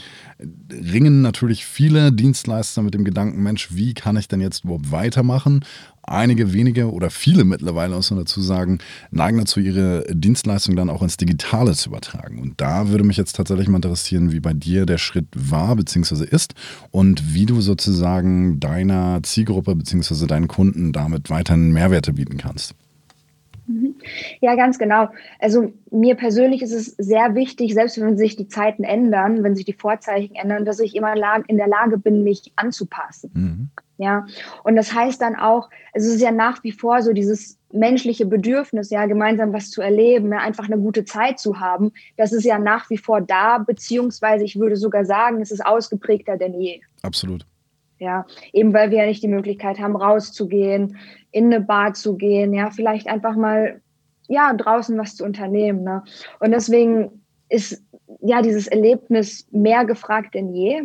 ringen 0.71 1.21
natürlich 1.21 1.65
viele 1.65 2.11
Dienstleister 2.11 2.81
mit 2.81 2.93
dem 2.93 3.05
Gedanken, 3.05 3.41
Mensch, 3.41 3.69
wie 3.71 3.93
kann 3.93 4.17
ich 4.17 4.27
denn 4.27 4.41
jetzt 4.41 4.63
überhaupt 4.63 4.91
weitermachen? 4.91 5.63
Einige 6.07 6.53
wenige 6.53 6.91
oder 6.91 7.09
viele 7.09 7.43
mittlerweile, 7.43 7.95
muss 7.95 8.11
man 8.11 8.19
dazu 8.19 8.41
sagen, 8.41 8.79
neigen 9.11 9.37
dazu, 9.37 9.59
ihre 9.59 10.05
Dienstleistung 10.13 10.75
dann 10.75 10.89
auch 10.89 11.01
ins 11.01 11.17
Digitale 11.17 11.73
zu 11.73 11.89
übertragen. 11.89 12.39
Und 12.39 12.59
da 12.61 12.89
würde 12.89 13.03
mich 13.03 13.17
jetzt 13.17 13.35
tatsächlich 13.35 13.67
mal 13.67 13.77
interessieren, 13.77 14.31
wie 14.31 14.39
bei 14.39 14.53
dir 14.53 14.85
der 14.85 14.97
Schritt 14.97 15.27
war 15.35 15.75
bzw. 15.75 16.25
ist 16.25 16.53
und 16.91 17.33
wie 17.33 17.45
du 17.45 17.61
sozusagen 17.61 18.59
deiner 18.59 19.21
Zielgruppe 19.23 19.75
bzw. 19.75 20.27
deinen 20.27 20.47
Kunden 20.47 20.93
damit 20.93 21.29
weiterhin 21.29 21.71
Mehrwerte 21.71 22.13
bieten 22.13 22.37
kannst. 22.37 22.75
Mhm. 23.67 23.95
Ja, 24.41 24.55
ganz 24.55 24.77
genau. 24.77 25.09
Also 25.39 25.73
mir 25.89 26.15
persönlich 26.15 26.61
ist 26.61 26.71
es 26.71 26.95
sehr 26.97 27.33
wichtig, 27.33 27.73
selbst 27.73 27.99
wenn 27.99 28.15
sich 28.15 28.35
die 28.35 28.47
Zeiten 28.47 28.83
ändern, 28.83 29.43
wenn 29.43 29.55
sich 29.55 29.65
die 29.65 29.73
Vorzeichen 29.73 30.35
ändern, 30.35 30.65
dass 30.65 30.79
ich 30.79 30.95
immer 30.95 31.13
in 31.47 31.57
der 31.57 31.67
Lage 31.67 31.97
bin, 31.97 32.23
mich 32.23 32.51
anzupassen. 32.55 33.31
Mhm. 33.33 33.69
Ja, 33.97 34.25
und 34.63 34.75
das 34.75 34.93
heißt 34.93 35.21
dann 35.21 35.35
auch, 35.35 35.69
es 35.93 36.05
ist 36.05 36.21
ja 36.21 36.31
nach 36.31 36.63
wie 36.63 36.73
vor 36.73 37.01
so 37.01 37.13
dieses 37.13 37.57
menschliche 37.71 38.25
Bedürfnis, 38.25 38.89
ja, 38.89 39.05
gemeinsam 39.05 39.53
was 39.53 39.71
zu 39.71 39.81
erleben, 39.81 40.31
ja, 40.31 40.39
einfach 40.39 40.65
eine 40.65 40.77
gute 40.77 41.05
Zeit 41.05 41.39
zu 41.39 41.59
haben, 41.59 41.93
das 42.17 42.33
ist 42.33 42.43
ja 42.43 42.59
nach 42.59 42.89
wie 42.89 42.97
vor 42.97 43.21
da, 43.21 43.57
beziehungsweise 43.59 44.43
ich 44.43 44.59
würde 44.59 44.75
sogar 44.75 45.05
sagen, 45.05 45.41
es 45.41 45.51
ist 45.51 45.65
ausgeprägter 45.65 46.37
denn 46.37 46.59
je. 46.59 46.81
Absolut. 47.03 47.45
Ja, 47.97 48.25
eben 48.51 48.73
weil 48.73 48.91
wir 48.91 48.99
ja 48.99 49.05
nicht 49.05 49.23
die 49.23 49.29
Möglichkeit 49.29 49.79
haben, 49.79 49.95
rauszugehen, 49.95 50.97
in 51.31 51.45
eine 51.45 51.61
Bar 51.61 51.93
zu 51.93 52.17
gehen, 52.17 52.53
ja, 52.53 52.71
vielleicht 52.71 53.07
einfach 53.07 53.37
mal, 53.37 53.81
ja, 54.27 54.53
draußen 54.53 54.97
was 54.97 55.15
zu 55.15 55.23
unternehmen. 55.23 55.83
Ne? 55.83 56.03
Und 56.39 56.51
deswegen 56.51 57.23
ist 57.47 57.81
ja 58.21 58.41
dieses 58.41 58.67
Erlebnis 58.67 59.47
mehr 59.51 59.85
gefragt 59.85 60.35
denn 60.35 60.53
je. 60.53 60.81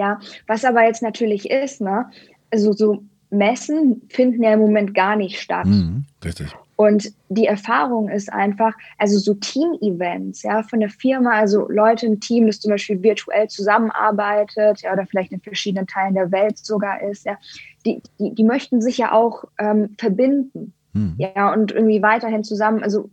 Ja, 0.00 0.18
was 0.46 0.64
aber 0.64 0.82
jetzt 0.84 1.02
natürlich 1.02 1.50
ist, 1.50 1.82
ne, 1.82 2.06
also 2.50 2.72
so 2.72 3.02
Messen 3.28 4.00
finden 4.08 4.42
ja 4.42 4.54
im 4.54 4.60
Moment 4.60 4.94
gar 4.94 5.14
nicht 5.14 5.38
statt. 5.38 5.66
Mhm, 5.66 6.06
richtig. 6.24 6.56
Und 6.76 7.12
die 7.28 7.44
Erfahrung 7.44 8.08
ist 8.08 8.32
einfach, 8.32 8.72
also 8.96 9.18
so 9.18 9.34
Team-Events, 9.34 10.42
ja, 10.42 10.62
von 10.62 10.80
der 10.80 10.88
Firma, 10.88 11.32
also 11.32 11.68
Leute 11.68 12.06
im 12.06 12.18
Team, 12.18 12.46
das 12.46 12.60
zum 12.60 12.70
Beispiel 12.70 13.02
virtuell 13.02 13.48
zusammenarbeitet, 13.48 14.80
ja, 14.80 14.94
oder 14.94 15.04
vielleicht 15.04 15.32
in 15.32 15.42
verschiedenen 15.42 15.86
Teilen 15.86 16.14
der 16.14 16.32
Welt 16.32 16.56
sogar 16.56 17.02
ist, 17.02 17.26
ja, 17.26 17.36
die, 17.84 18.02
die, 18.18 18.34
die 18.34 18.44
möchten 18.44 18.80
sich 18.80 18.96
ja 18.96 19.12
auch 19.12 19.44
ähm, 19.58 19.94
verbinden, 19.98 20.72
mhm. 20.94 21.16
ja, 21.18 21.52
und 21.52 21.72
irgendwie 21.72 22.00
weiterhin 22.00 22.42
zusammen, 22.42 22.82
also 22.82 23.10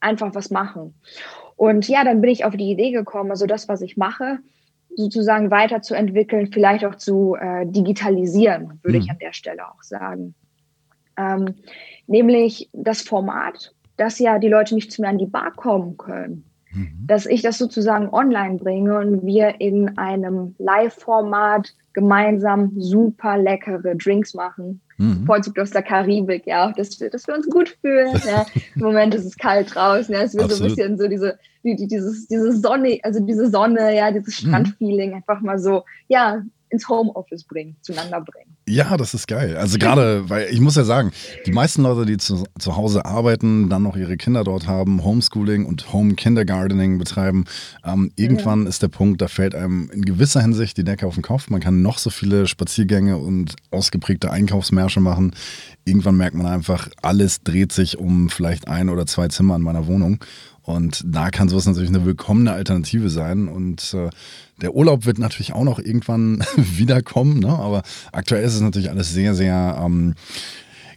einfach 0.00 0.34
was 0.34 0.50
machen. 0.50 0.94
Und 1.56 1.86
ja, 1.86 2.04
dann 2.04 2.22
bin 2.22 2.30
ich 2.30 2.46
auf 2.46 2.56
die 2.56 2.70
Idee 2.70 2.92
gekommen, 2.92 3.30
also 3.30 3.44
das, 3.44 3.68
was 3.68 3.82
ich 3.82 3.98
mache, 3.98 4.38
sozusagen 4.96 5.50
weiterzuentwickeln, 5.50 6.52
vielleicht 6.52 6.84
auch 6.84 6.96
zu 6.96 7.36
äh, 7.36 7.66
digitalisieren, 7.66 8.80
würde 8.82 8.98
mhm. 8.98 9.04
ich 9.04 9.10
an 9.10 9.18
der 9.18 9.32
Stelle 9.32 9.68
auch 9.68 9.82
sagen. 9.82 10.34
Ähm, 11.16 11.54
nämlich 12.06 12.68
das 12.72 13.02
Format, 13.02 13.74
dass 13.96 14.18
ja 14.18 14.38
die 14.38 14.48
Leute 14.48 14.74
nicht 14.74 14.92
zu 14.92 15.02
mir 15.02 15.08
an 15.08 15.18
die 15.18 15.26
Bar 15.26 15.52
kommen 15.52 15.96
können. 15.96 16.44
Mhm. 16.72 17.04
Dass 17.06 17.26
ich 17.26 17.42
das 17.42 17.58
sozusagen 17.58 18.08
online 18.10 18.58
bringe 18.58 18.98
und 18.98 19.26
wir 19.26 19.60
in 19.60 19.98
einem 19.98 20.54
Live-Format 20.58 21.74
gemeinsam 21.92 22.72
super 22.76 23.36
leckere 23.36 23.96
Drinks 23.96 24.34
machen. 24.34 24.80
Mhm. 24.98 25.24
Vollzug 25.26 25.58
aus 25.58 25.70
der 25.70 25.82
Karibik, 25.82 26.46
ja, 26.46 26.72
dass 26.72 27.00
wir, 27.00 27.10
dass 27.10 27.26
wir 27.26 27.34
uns 27.34 27.48
gut 27.48 27.76
fühlen. 27.80 28.20
Ja. 28.26 28.46
Im 28.76 28.82
Moment 28.82 29.14
ist 29.14 29.24
es 29.24 29.36
kalt 29.36 29.74
draußen, 29.74 30.14
ja, 30.14 30.22
es 30.22 30.34
wird 30.34 30.50
so 30.52 30.62
ein 30.62 30.68
bisschen 30.68 30.98
so 30.98 31.08
diese, 31.08 31.38
die, 31.62 31.86
dieses, 31.86 32.26
diese 32.28 32.52
Sonne, 32.56 32.98
also 33.02 33.20
diese 33.20 33.50
Sonne, 33.50 33.96
ja, 33.96 34.10
dieses 34.10 34.42
mhm. 34.42 34.48
Strandfeeling 34.48 35.14
einfach 35.14 35.40
mal 35.40 35.58
so, 35.58 35.84
ja, 36.08 36.42
ins 36.70 36.88
Homeoffice 36.88 37.44
bringen, 37.44 37.76
zueinander 37.82 38.20
bringen. 38.20 38.56
Ja, 38.68 38.96
das 38.96 39.12
ist 39.12 39.26
geil. 39.26 39.56
Also 39.56 39.78
gerade, 39.78 40.30
weil 40.30 40.48
ich 40.50 40.60
muss 40.60 40.76
ja 40.76 40.84
sagen, 40.84 41.10
die 41.44 41.50
meisten 41.50 41.82
Leute, 41.82 42.06
die 42.06 42.16
zu, 42.16 42.44
zu 42.58 42.76
Hause 42.76 43.04
arbeiten, 43.04 43.68
dann 43.68 43.82
noch 43.82 43.96
ihre 43.96 44.16
Kinder 44.16 44.44
dort 44.44 44.68
haben, 44.68 45.02
Homeschooling 45.02 45.66
und 45.66 45.92
Home 45.92 46.14
Kindergartening 46.14 46.98
betreiben, 46.98 47.46
ähm, 47.84 48.12
irgendwann 48.14 48.62
ja. 48.62 48.68
ist 48.68 48.82
der 48.82 48.88
Punkt, 48.88 49.20
da 49.20 49.26
fällt 49.26 49.56
einem 49.56 49.90
in 49.90 50.02
gewisser 50.02 50.40
Hinsicht 50.40 50.76
die 50.76 50.84
Decke 50.84 51.06
auf 51.06 51.14
den 51.14 51.24
Kopf. 51.24 51.50
Man 51.50 51.60
kann 51.60 51.82
noch 51.82 51.98
so 51.98 52.10
viele 52.10 52.46
Spaziergänge 52.46 53.18
und 53.18 53.56
ausgeprägte 53.72 54.30
Einkaufsmärsche 54.30 55.00
machen. 55.00 55.32
Irgendwann 55.84 56.16
merkt 56.16 56.36
man 56.36 56.46
einfach, 56.46 56.88
alles 57.02 57.42
dreht 57.42 57.72
sich 57.72 57.98
um 57.98 58.30
vielleicht 58.30 58.68
ein 58.68 58.88
oder 58.88 59.06
zwei 59.06 59.26
Zimmer 59.26 59.56
in 59.56 59.62
meiner 59.62 59.88
Wohnung. 59.88 60.20
Und 60.70 61.02
da 61.06 61.30
kann 61.30 61.48
sowas 61.48 61.66
natürlich 61.66 61.90
eine 61.90 62.04
willkommene 62.04 62.52
Alternative 62.52 63.10
sein. 63.10 63.48
Und 63.48 63.94
äh, 63.94 64.10
der 64.60 64.74
Urlaub 64.74 65.06
wird 65.06 65.18
natürlich 65.18 65.52
auch 65.52 65.64
noch 65.64 65.78
irgendwann 65.78 66.44
wiederkommen, 66.56 67.40
ne? 67.40 67.48
aber 67.48 67.82
aktuell 68.12 68.44
ist 68.44 68.54
es 68.54 68.60
natürlich 68.60 68.90
alles 68.90 69.12
sehr, 69.12 69.34
sehr 69.34 69.80
ähm, 69.84 70.14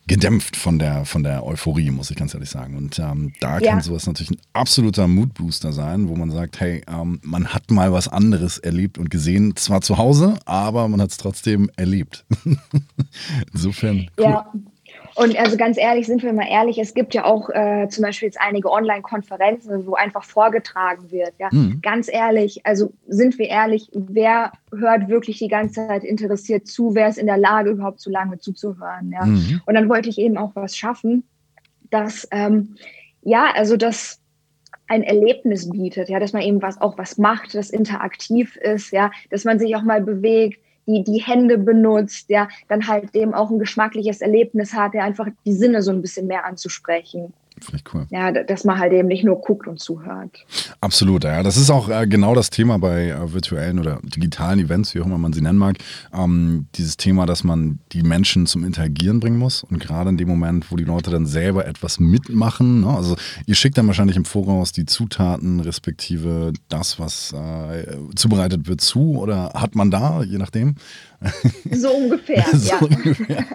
gedämpft 0.08 0.58
von 0.58 0.80
der, 0.80 1.06
von 1.06 1.24
der 1.24 1.46
Euphorie, 1.46 1.90
muss 1.90 2.12
ich 2.12 2.18
ganz 2.18 2.34
ehrlich 2.34 2.50
sagen. 2.50 2.76
Und 2.76 3.00
ähm, 3.00 3.32
da 3.40 3.60
ja. 3.60 3.72
kann 3.72 3.82
sowas 3.82 4.06
natürlich 4.06 4.32
ein 4.32 4.42
absoluter 4.52 5.08
Moodbooster 5.08 5.72
sein, 5.72 6.10
wo 6.10 6.16
man 6.16 6.30
sagt, 6.30 6.60
hey, 6.60 6.84
ähm, 6.88 7.20
man 7.24 7.48
hat 7.54 7.72
mal 7.72 7.94
was 7.94 8.10
anderes 8.10 8.58
erlebt 8.58 8.98
und 8.98 9.10
gesehen, 9.10 9.56
zwar 9.56 9.82
zu 9.82 9.98
Hause, 9.98 10.36
aber 10.46 10.88
man 10.90 11.02
hat 11.02 11.12
es 11.12 11.18
trotzdem 11.18 11.72
erlebt. 11.78 12.26
Insofern. 13.54 14.10
Cool. 14.18 14.26
Ja. 14.26 14.52
Und 15.16 15.38
also 15.38 15.58
ganz 15.58 15.78
ehrlich, 15.78 16.08
sind 16.08 16.24
wir 16.24 16.34
mal 16.34 16.48
ehrlich, 16.50 16.80
es 16.80 16.94
gibt 16.94 17.14
ja 17.14 17.26
auch 17.26 17.50
äh, 17.50 17.88
zum 17.90 18.04
Beispiel 18.04 18.28
jetzt 18.28 18.42
einige 18.42 18.72
Online-Konferenzen, 18.72 19.86
wo 19.86 19.94
einfach 19.94 20.24
vorgetragen 20.24 21.12
wird. 21.12 21.34
Ja? 21.40 21.50
Mhm. 21.52 21.80
Ganz 21.82 22.12
ehrlich, 22.12 22.66
also 22.66 22.94
sind 23.08 23.38
wir 23.38 23.48
ehrlich, 23.48 23.90
wer 23.94 24.52
hört 24.76 25.10
wirklich 25.10 25.38
die 25.38 25.48
ganze 25.48 25.88
Zeit 25.88 26.04
interessiert 26.04 26.68
zu, 26.68 26.96
wer 26.96 27.08
ist 27.10 27.18
in 27.18 27.28
der 27.28 27.38
Lage, 27.38 27.72
überhaupt 27.72 28.02
so 28.02 28.10
lange 28.10 28.40
zuzuhören. 28.40 29.12
Ja? 29.12 29.26
Mhm. 29.26 29.62
Und 29.66 29.74
dann 29.76 29.90
wollte 29.90 30.10
ich 30.10 30.18
eben 30.18 30.38
auch 30.38 30.52
was 30.56 30.76
schaffen, 30.76 31.24
dass, 31.92 32.28
ähm, 32.32 32.76
ja, 33.22 33.52
also 33.54 33.78
das 33.78 34.20
ein 34.88 35.04
Erlebnis 35.04 35.70
bietet, 35.70 36.10
ja, 36.10 36.20
dass 36.20 36.34
man 36.34 36.42
eben 36.42 36.62
was 36.62 36.82
auch 36.82 36.98
was 36.98 37.18
macht, 37.18 37.56
das 37.56 37.70
interaktiv 37.70 38.58
ist, 38.58 38.92
ja, 38.92 39.12
dass 39.30 39.46
man 39.46 39.60
sich 39.60 39.76
auch 39.76 39.84
mal 39.84 40.02
bewegt, 40.02 40.60
die, 40.86 41.04
die 41.04 41.22
Hände 41.22 41.58
benutzt, 41.58 42.30
ja, 42.30 42.48
dann 42.68 42.88
halt 42.88 43.16
eben 43.16 43.34
auch 43.34 43.50
ein 43.50 43.60
geschmackliches 43.60 44.22
Erlebnis 44.22 44.74
hat, 44.74 44.94
ja, 44.94 45.04
einfach 45.04 45.28
die 45.46 45.54
Sinne 45.54 45.82
so 45.82 45.92
ein 45.92 46.02
bisschen 46.02 46.28
mehr 46.28 46.46
anzusprechen. 46.46 47.34
Finde 47.62 47.78
ich 47.78 47.94
cool. 47.94 48.08
Ja, 48.10 48.32
dass 48.32 48.64
man 48.64 48.80
halt 48.80 48.94
eben 48.94 49.08
nicht 49.08 49.24
nur 49.24 49.40
guckt 49.40 49.68
und 49.68 49.80
zuhört. 49.80 50.46
Absolut, 50.82 51.24
ja. 51.24 51.44
Das 51.44 51.58
ist 51.58 51.70
auch 51.70 51.90
äh, 51.90 52.08
genau 52.08 52.34
das 52.34 52.50
Thema 52.50 52.80
bei 52.80 53.10
äh, 53.10 53.34
virtuellen 53.34 53.80
oder 53.80 54.00
digitalen 54.04 54.60
Events, 54.60 54.96
wie 54.96 55.02
auch 55.02 55.06
immer 55.06 55.18
man 55.18 55.34
sie 55.34 55.42
nennen 55.42 55.60
mag. 55.60 55.78
Ähm, 56.14 56.68
dieses 56.76 56.98
Thema, 56.98 57.26
dass 57.26 57.44
man 57.44 57.80
die 57.92 58.04
Menschen 58.04 58.48
zum 58.48 58.64
Interagieren 58.64 59.20
bringen 59.20 59.38
muss. 59.38 59.64
Und 59.64 59.80
gerade 59.80 60.10
in 60.10 60.18
dem 60.18 60.28
Moment, 60.28 60.72
wo 60.72 60.76
die 60.76 60.84
Leute 60.84 61.12
dann 61.12 61.26
selber 61.26 61.68
etwas 61.68 62.00
mitmachen, 62.00 62.82
ne? 62.82 62.90
also 62.90 63.16
ihr 63.46 63.56
schickt 63.56 63.78
dann 63.78 63.88
wahrscheinlich 63.88 64.18
im 64.18 64.26
Voraus 64.26 64.72
die 64.72 64.86
Zutaten 64.86 65.60
respektive 65.60 66.54
das, 66.70 67.00
was 67.00 67.34
äh, 67.34 67.86
zubereitet 68.16 68.68
wird, 68.68 68.82
zu 68.82 69.18
oder 69.20 69.52
hat 69.54 69.76
man 69.76 69.92
da, 69.92 70.24
je 70.24 70.38
nachdem. 70.38 70.76
So 71.72 71.90
ungefähr, 71.90 72.46
so 72.54 72.70
ja. 72.70 72.78
Ungefähr. 72.80 73.46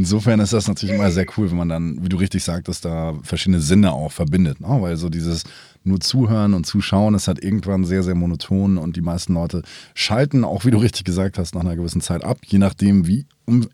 Insofern 0.00 0.40
ist 0.40 0.54
das 0.54 0.66
natürlich 0.66 0.94
immer 0.94 1.10
sehr 1.10 1.26
cool, 1.36 1.50
wenn 1.50 1.58
man 1.58 1.68
dann, 1.68 2.02
wie 2.02 2.08
du 2.08 2.16
richtig 2.16 2.42
sagtest, 2.42 2.86
da 2.86 3.18
verschiedene 3.22 3.60
Sinne 3.60 3.92
auch 3.92 4.10
verbindet. 4.10 4.58
Ne? 4.58 4.68
Weil 4.80 4.96
so 4.96 5.10
dieses 5.10 5.44
nur 5.82 6.00
zuhören 6.00 6.54
und 6.54 6.66
zuschauen 6.66 7.14
ist 7.14 7.28
halt 7.28 7.42
irgendwann 7.42 7.84
sehr, 7.84 8.02
sehr 8.02 8.14
monoton 8.14 8.78
und 8.78 8.96
die 8.96 9.00
meisten 9.00 9.34
Leute 9.34 9.62
schalten, 9.94 10.44
auch 10.44 10.64
wie 10.64 10.70
du 10.70 10.78
richtig 10.78 11.04
gesagt 11.04 11.38
hast, 11.38 11.54
nach 11.54 11.62
einer 11.62 11.76
gewissen 11.76 12.00
Zeit 12.00 12.24
ab, 12.24 12.38
je 12.44 12.58
nachdem, 12.58 13.06
wie 13.06 13.26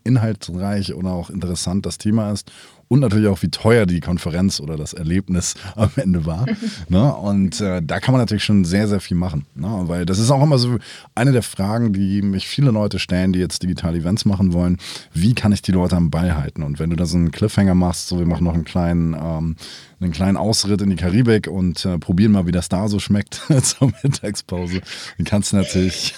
inhaltsreich 0.03 0.93
oder 0.95 1.11
auch 1.11 1.29
interessant 1.29 1.85
das 1.85 1.99
Thema 1.99 2.31
ist 2.31 2.51
und 2.87 3.01
natürlich 3.01 3.27
auch, 3.27 3.41
wie 3.41 3.49
teuer 3.49 3.85
die 3.85 3.99
Konferenz 3.99 4.59
oder 4.59 4.77
das 4.77 4.93
Erlebnis 4.93 5.55
am 5.75 5.89
Ende 5.95 6.25
war. 6.25 6.45
ne? 6.89 7.13
Und 7.15 7.59
äh, 7.61 7.81
da 7.83 7.99
kann 7.99 8.13
man 8.13 8.21
natürlich 8.21 8.43
schon 8.43 8.65
sehr, 8.65 8.87
sehr 8.87 8.99
viel 8.99 9.17
machen. 9.17 9.45
Ne? 9.55 9.67
Weil 9.83 10.05
das 10.05 10.19
ist 10.19 10.31
auch 10.31 10.41
immer 10.41 10.57
so 10.57 10.77
eine 11.15 11.31
der 11.31 11.43
Fragen, 11.43 11.93
die 11.93 12.21
mich 12.21 12.47
viele 12.47 12.71
Leute 12.71 12.99
stellen, 12.99 13.33
die 13.33 13.39
jetzt 13.39 13.63
digitale 13.63 13.97
Events 13.97 14.25
machen 14.25 14.53
wollen. 14.53 14.77
Wie 15.13 15.33
kann 15.33 15.51
ich 15.51 15.61
die 15.61 15.71
Leute 15.71 15.95
am 15.95 16.09
Ball 16.09 16.35
halten? 16.35 16.63
Und 16.63 16.79
wenn 16.79 16.89
du 16.89 16.95
da 16.95 17.05
so 17.05 17.17
einen 17.17 17.31
Cliffhanger 17.31 17.75
machst, 17.75 18.07
so 18.07 18.19
wir 18.19 18.25
machen 18.25 18.45
noch 18.45 18.53
einen 18.53 18.65
kleinen, 18.65 19.13
ähm, 19.13 19.55
einen 19.99 20.11
kleinen 20.11 20.37
Ausritt 20.37 20.81
in 20.81 20.89
die 20.89 20.95
Karibik 20.95 21.47
und 21.47 21.85
äh, 21.85 21.97
probieren 21.97 22.31
mal, 22.31 22.45
wie 22.45 22.51
das 22.51 22.69
da 22.69 22.87
so 22.87 22.99
schmeckt 22.99 23.41
zur 23.63 23.91
Mittagspause, 24.03 24.81
dann 25.17 25.25
kannst 25.25 25.51
du 25.51 25.57
natürlich 25.57 26.15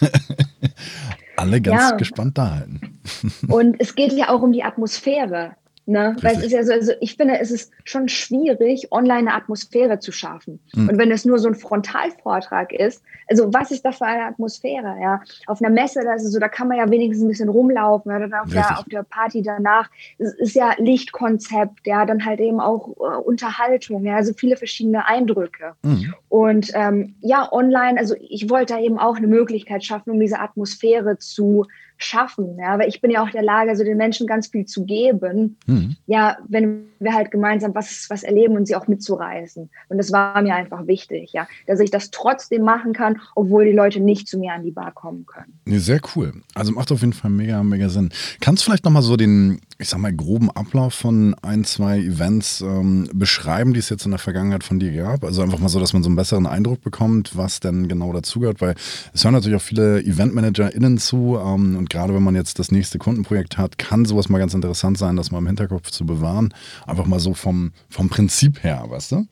alle 1.37 1.61
ganz 1.61 1.91
ja. 1.91 1.97
gespannt 1.97 2.37
da 2.37 2.51
halten. 2.51 2.99
Und 3.47 3.79
es 3.79 3.95
geht 3.95 4.13
ja 4.13 4.29
auch 4.29 4.41
um 4.41 4.51
die 4.51 4.63
Atmosphäre. 4.63 5.55
Ne? 5.89 6.15
Weil 6.21 6.35
es 6.35 6.43
ist 6.43 6.51
ja 6.51 6.63
so, 6.63 6.71
also 6.71 6.91
ich 7.01 7.15
finde, 7.15 7.39
es 7.39 7.49
ist 7.49 7.71
schon 7.83 8.09
schwierig, 8.09 8.91
online 8.91 9.27
eine 9.27 9.33
Atmosphäre 9.33 9.97
zu 9.97 10.11
schaffen. 10.11 10.59
Mhm. 10.75 10.87
Und 10.87 10.97
wenn 10.99 11.09
es 11.09 11.25
nur 11.25 11.39
so 11.39 11.47
ein 11.47 11.55
Frontalvortrag 11.55 12.71
ist, 12.73 13.01
also 13.27 13.51
was 13.51 13.71
ist 13.71 13.83
da 13.83 13.91
für 13.91 14.05
eine 14.05 14.25
Atmosphäre? 14.25 14.97
Ja, 15.01 15.23
auf 15.47 15.63
einer 15.63 15.71
Messe, 15.71 16.03
da 16.03 16.13
ist 16.13 16.25
es 16.25 16.31
so, 16.31 16.39
da 16.39 16.47
kann 16.47 16.67
man 16.67 16.77
ja 16.77 16.87
wenigstens 16.91 17.25
ein 17.25 17.27
bisschen 17.27 17.49
rumlaufen 17.49 18.15
oder 18.15 18.43
auf 18.43 18.51
der, 18.51 18.77
auf 18.77 18.85
der 18.85 19.01
Party 19.01 19.41
danach. 19.41 19.89
Es 20.19 20.35
ist 20.35 20.53
ja 20.53 20.75
Lichtkonzept, 20.77 21.87
ja, 21.87 22.05
dann 22.05 22.23
halt 22.23 22.39
eben 22.39 22.59
auch 22.59 22.89
äh, 22.89 23.17
Unterhaltung, 23.23 24.05
ja, 24.05 24.15
also 24.15 24.33
viele 24.33 24.57
verschiedene 24.57 25.07
Eindrücke. 25.07 25.73
Mhm. 25.81 26.13
Und 26.27 26.69
ähm, 26.75 27.15
ja, 27.21 27.51
online, 27.51 27.97
also 27.97 28.13
ich 28.19 28.47
wollte 28.47 28.75
da 28.75 28.79
eben 28.79 28.99
auch 28.99 29.17
eine 29.17 29.25
Möglichkeit 29.25 29.83
schaffen, 29.83 30.11
um 30.11 30.19
diese 30.19 30.39
Atmosphäre 30.39 31.17
zu 31.17 31.65
schaffen. 31.99 32.57
Ja, 32.57 32.79
weil 32.79 32.87
ich 32.87 33.01
bin 33.01 33.11
ja 33.11 33.21
auch 33.21 33.29
der 33.29 33.43
Lage, 33.43 33.75
so 33.75 33.83
den 33.83 33.97
Menschen 33.97 34.25
ganz 34.25 34.47
viel 34.47 34.65
zu 34.65 34.85
geben. 34.85 35.57
Mhm. 35.67 35.97
Ja, 36.07 36.37
wenn 36.47 36.85
wir 36.99 37.13
halt 37.13 37.29
gemeinsam 37.29 37.75
was, 37.75 38.07
was 38.09 38.23
erleben 38.23 38.55
und 38.55 38.67
sie 38.67 38.75
auch 38.75 38.87
mitzureißen. 38.87 39.69
Und 39.89 39.97
das 39.97 40.11
war 40.11 40.41
mir 40.41 40.55
einfach 40.55 40.87
wichtig, 40.87 41.33
ja, 41.33 41.47
dass 41.67 41.79
ich 41.79 41.91
das 41.91 42.09
trotzdem 42.09 42.63
machen 42.63 42.93
kann, 42.93 43.19
obwohl 43.35 43.65
die 43.65 43.73
Leute 43.73 43.99
nicht 43.99 44.27
zu 44.27 44.39
mir 44.39 44.53
an 44.53 44.63
die 44.63 44.71
Bar 44.71 44.93
kommen 44.93 45.25
können. 45.25 45.59
Sehr 45.65 45.99
cool. 46.15 46.33
Also 46.55 46.71
macht 46.71 46.91
auf 46.91 47.01
jeden 47.01 47.13
Fall 47.13 47.31
mega, 47.31 47.61
mega 47.63 47.89
Sinn. 47.89 48.09
Kannst 48.39 48.63
du 48.63 48.65
vielleicht 48.65 48.85
nochmal 48.85 49.01
so 49.01 49.17
den, 49.17 49.59
ich 49.77 49.89
sag 49.89 49.99
mal, 49.99 50.13
groben 50.13 50.49
Ablauf 50.51 50.93
von 50.93 51.35
ein, 51.41 51.65
zwei 51.65 51.99
Events 51.99 52.61
ähm, 52.61 53.09
beschreiben, 53.13 53.73
die 53.73 53.79
es 53.79 53.89
jetzt 53.89 54.05
in 54.05 54.11
der 54.11 54.19
Vergangenheit 54.19 54.63
von 54.63 54.79
dir 54.79 54.93
gab? 54.93 55.25
Also 55.25 55.41
einfach 55.41 55.59
mal 55.59 55.69
so, 55.69 55.79
dass 55.79 55.93
man 55.93 56.03
so 56.03 56.09
einen 56.09 56.15
besseren 56.15 56.47
Eindruck 56.47 56.81
bekommt, 56.81 57.35
was 57.35 57.59
denn 57.59 57.89
genau 57.89 58.13
dazugehört, 58.13 58.61
weil 58.61 58.75
es 59.13 59.23
hören 59.23 59.33
natürlich 59.33 59.57
auch 59.57 59.65
viele 59.65 60.01
EventmanagerInnen 60.01 60.97
zu 60.97 61.37
ähm, 61.43 61.75
und 61.77 61.88
gerade 61.89 62.13
wenn 62.13 62.23
man 62.23 62.35
jetzt 62.35 62.59
das 62.59 62.71
nächste 62.71 62.97
Kundenprojekt 62.97 63.57
hat, 63.57 63.77
kann 63.77 64.05
sowas 64.05 64.29
mal 64.29 64.39
ganz 64.39 64.53
interessant 64.53 64.97
sein, 64.97 65.15
das 65.15 65.31
mal 65.31 65.39
im 65.39 65.47
Hinterkopf 65.47 65.91
zu 65.91 66.05
bewahren. 66.05 66.53
Einfach 66.85 67.05
mal 67.05 67.19
so 67.19 67.33
vom, 67.33 67.71
vom 67.89 68.09
Prinzip 68.09 68.63
her, 68.63 68.85
weißt 68.87 69.13
du? 69.13 69.25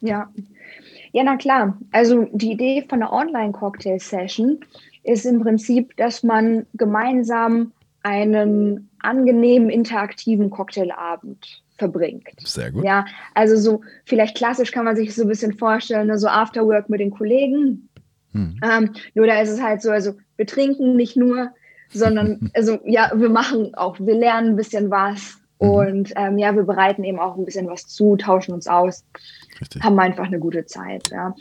Ja. 0.00 0.30
Ja, 1.12 1.22
na 1.24 1.36
klar. 1.36 1.78
Also 1.92 2.28
die 2.32 2.52
Idee 2.52 2.84
von 2.88 3.02
einer 3.02 3.12
Online-Cocktail-Session 3.12 4.60
ist 5.04 5.24
im 5.24 5.40
Prinzip, 5.40 5.96
dass 5.96 6.22
man 6.22 6.66
gemeinsam 6.74 7.72
einen 8.02 8.88
angenehmen 9.00 9.70
interaktiven 9.70 10.50
Cocktailabend 10.50 11.62
verbringt. 11.78 12.28
Sehr 12.44 12.70
gut. 12.72 12.84
Ja, 12.84 13.06
also 13.34 13.56
so 13.56 13.80
vielleicht 14.04 14.36
klassisch 14.36 14.72
kann 14.72 14.84
man 14.84 14.96
sich 14.96 15.14
so 15.14 15.22
ein 15.22 15.28
bisschen 15.28 15.54
vorstellen, 15.54 16.08
ne, 16.08 16.18
so 16.18 16.28
Afterwork 16.28 16.88
mit 16.88 17.00
den 17.00 17.10
Kollegen. 17.10 17.88
Hm. 18.32 18.60
Ähm, 18.62 18.90
nur 19.14 19.26
da 19.26 19.40
ist 19.40 19.50
es 19.50 19.62
halt 19.62 19.80
so, 19.80 19.90
also 19.90 20.14
wir 20.36 20.46
trinken 20.46 20.96
nicht 20.96 21.16
nur, 21.16 21.50
sondern 21.90 22.50
also 22.54 22.78
ja, 22.84 23.10
wir 23.14 23.30
machen 23.30 23.74
auch, 23.74 23.98
wir 23.98 24.14
lernen 24.14 24.50
ein 24.50 24.56
bisschen 24.56 24.90
was 24.90 25.38
mhm. 25.60 25.70
und 25.70 26.12
ähm, 26.16 26.38
ja, 26.38 26.54
wir 26.54 26.64
bereiten 26.64 27.04
eben 27.04 27.18
auch 27.18 27.36
ein 27.36 27.44
bisschen 27.44 27.68
was 27.68 27.86
zu, 27.86 28.16
tauschen 28.16 28.54
uns 28.54 28.66
aus, 28.66 29.04
Richtig. 29.60 29.82
haben 29.82 29.98
einfach 29.98 30.26
eine 30.26 30.38
gute 30.38 30.66
Zeit. 30.66 31.08
Ja. 31.10 31.34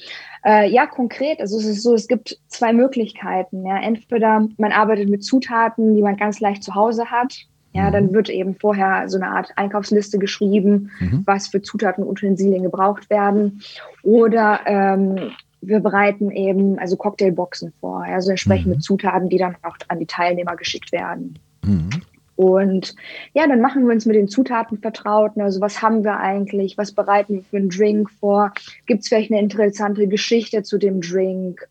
Äh, 0.46 0.70
ja, 0.70 0.86
konkret, 0.86 1.39
also 1.39 1.58
es 1.58 1.66
ist 1.66 1.84
so, 1.84 1.94
es 1.94 2.08
gibt 2.08 2.39
zwei 2.48 2.74
Möglichkeiten. 2.74 3.66
Ja. 3.66 3.77
Entweder 3.80 4.48
man 4.58 4.72
arbeitet 4.72 5.10
mit 5.10 5.24
Zutaten, 5.24 5.96
die 5.96 6.01
man 6.01 6.18
ganz 6.18 6.39
leicht 6.39 6.63
zu 6.63 6.75
Hause 6.75 7.12
hat. 7.12 7.48
Ja, 7.74 7.89
mhm. 7.89 7.92
dann 7.92 8.13
wird 8.13 8.30
eben 8.30 8.56
vorher 8.56 9.08
so 9.10 9.18
eine 9.18 9.27
Art 9.27 9.51
Einkaufsliste 9.56 10.18
geschrieben, 10.18 10.89
mhm. 11.00 11.24
was 11.25 11.48
für 11.48 11.62
Zutaten 11.62 12.04
und 12.04 12.10
Utensilien 12.10 12.63
gebraucht 12.63 13.10
werden. 13.10 13.62
Oder 14.04 14.62
ähm, 14.66 15.32
wir 15.62 15.80
bereiten 15.80 16.32
eben 16.32 16.80
also 16.80 16.96
Cocktailboxen 16.98 17.74
vor, 17.80 18.04
also 18.04 18.30
entsprechend 18.30 18.76
mhm. 18.76 18.82
Zutaten, 18.82 19.30
die 19.30 19.38
dann 19.38 19.56
auch 19.64 19.78
an 19.88 20.00
die 20.00 20.06
Teilnehmer 20.06 20.56
geschickt 20.56 20.92
werden. 20.92 21.40
Mhm. 21.64 21.90
Und 22.38 22.96
ja, 23.34 23.48
dann 23.48 23.62
machen 23.62 23.88
wir 23.88 23.94
uns 23.94 24.06
mit 24.06 24.16
den 24.16 24.28
Zutaten 24.28 24.78
vertraut. 24.78 25.32
Also 25.38 25.60
was 25.60 25.82
haben 25.82 26.04
wir 26.04 26.20
eigentlich? 26.20 26.78
Was 26.78 26.92
bereiten 26.92 27.34
wir 27.34 27.44
für 27.44 27.58
einen 27.58 27.70
Drink 27.70 28.12
vor? 28.12 28.54
Gibt 28.86 29.02
es 29.02 29.08
vielleicht 29.08 29.32
eine 29.32 29.42
interessante 29.42 30.08
Geschichte 30.08 30.62
zu 30.62 30.78
dem 30.78 31.02
Drink? 31.02 31.68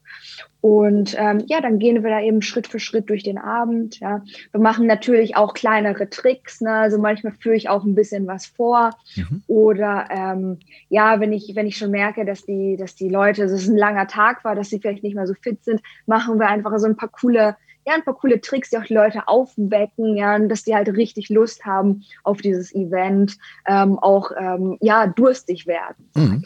Und 0.66 1.14
ähm, 1.16 1.44
ja, 1.46 1.60
dann 1.60 1.78
gehen 1.78 2.02
wir 2.02 2.10
da 2.10 2.20
eben 2.20 2.42
Schritt 2.42 2.66
für 2.66 2.80
Schritt 2.80 3.08
durch 3.08 3.22
den 3.22 3.38
Abend. 3.38 4.00
Ja. 4.00 4.24
Wir 4.50 4.60
machen 4.60 4.88
natürlich 4.88 5.36
auch 5.36 5.54
kleinere 5.54 6.10
Tricks. 6.10 6.60
Ne? 6.60 6.72
Also 6.72 6.98
manchmal 6.98 7.34
führe 7.34 7.54
ich 7.54 7.68
auch 7.68 7.84
ein 7.84 7.94
bisschen 7.94 8.26
was 8.26 8.46
vor. 8.46 8.90
Mhm. 9.14 9.44
Oder 9.46 10.08
ähm, 10.10 10.58
ja, 10.88 11.20
wenn 11.20 11.32
ich, 11.32 11.52
wenn 11.54 11.68
ich 11.68 11.76
schon 11.76 11.92
merke, 11.92 12.24
dass 12.24 12.44
die, 12.44 12.76
dass 12.76 12.96
die 12.96 13.08
Leute, 13.08 13.42
dass 13.42 13.52
es 13.52 13.68
ein 13.68 13.76
langer 13.76 14.08
Tag 14.08 14.42
war, 14.42 14.56
dass 14.56 14.68
sie 14.68 14.80
vielleicht 14.80 15.04
nicht 15.04 15.14
mehr 15.14 15.28
so 15.28 15.34
fit 15.34 15.62
sind, 15.62 15.82
machen 16.06 16.40
wir 16.40 16.48
einfach 16.48 16.76
so 16.78 16.86
ein 16.86 16.96
paar 16.96 17.10
coole 17.10 17.54
ja, 17.86 17.94
ein 17.94 18.02
paar 18.02 18.14
coole 18.14 18.40
Tricks, 18.40 18.70
die 18.70 18.78
auch 18.78 18.84
die 18.84 18.94
Leute 18.94 19.28
aufwecken, 19.28 20.16
ja, 20.16 20.34
und 20.34 20.48
dass 20.48 20.64
die 20.64 20.74
halt 20.74 20.88
richtig 20.88 21.28
Lust 21.28 21.64
haben 21.64 22.02
auf 22.24 22.38
dieses 22.38 22.74
Event, 22.74 23.38
ähm, 23.64 23.96
auch 24.00 24.32
ähm, 24.36 24.76
ja, 24.80 25.06
durstig 25.06 25.68
werden. 25.68 26.10
Mhm. 26.16 26.44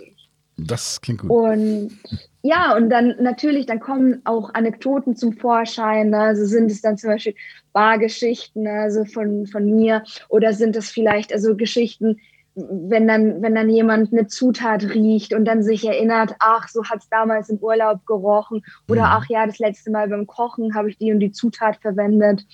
Das 0.59 1.01
klingt 1.01 1.23
gut. 1.23 1.31
Und 1.31 1.99
ja, 2.43 2.75
und 2.75 2.89
dann 2.89 3.17
natürlich, 3.21 3.67
dann 3.67 3.81
kommen 3.81 4.23
auch 4.25 4.55
Anekdoten 4.55 5.15
zum 5.15 5.35
Vorschein. 5.35 6.11
Ne? 6.11 6.19
Also 6.19 6.47
sind 6.47 6.71
es 6.71 6.81
dann 6.81 6.97
zum 6.97 7.11
Beispiel 7.11 7.35
Bargeschichten, 7.73 8.63
ne? 8.63 8.81
also 8.81 9.05
von, 9.05 9.47
von 9.47 9.67
mir, 9.67 10.05
oder 10.29 10.53
sind 10.55 10.75
es 10.77 10.91
vielleicht 10.91 11.33
also 11.33 11.55
Geschichten, 11.55 12.19
wenn 12.55 13.07
dann, 13.07 13.43
wenn 13.43 13.55
dann 13.55 13.69
jemand 13.69 14.13
eine 14.13 14.27
Zutat 14.27 14.83
riecht 14.83 15.35
und 15.35 15.45
dann 15.45 15.63
sich 15.63 15.87
erinnert, 15.87 16.35
ach, 16.41 16.69
so 16.69 16.85
hat 16.85 17.01
es 17.01 17.09
damals 17.09 17.49
im 17.49 17.59
Urlaub 17.59 18.05
gerochen 18.07 18.63
oder 18.89 19.03
mhm. 19.03 19.09
ach 19.11 19.27
ja, 19.29 19.47
das 19.47 19.59
letzte 19.59 19.91
Mal 19.91 20.09
beim 20.09 20.27
Kochen 20.27 20.75
habe 20.75 20.91
ich 20.91 20.99
die 20.99 21.13
und 21.13 21.21
die 21.21 21.33
Zutat 21.33 21.77
verwendet. 21.77 22.45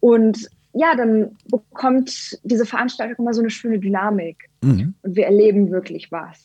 Und 0.00 0.48
ja, 0.72 0.94
dann 0.96 1.36
bekommt 1.50 2.38
diese 2.44 2.64
Veranstaltung 2.64 3.16
immer 3.18 3.34
so 3.34 3.42
eine 3.42 3.50
schöne 3.50 3.78
Dynamik. 3.78 4.48
Mhm. 4.62 4.94
Und 5.02 5.16
wir 5.16 5.26
erleben 5.26 5.70
wirklich 5.70 6.12
was. 6.12 6.44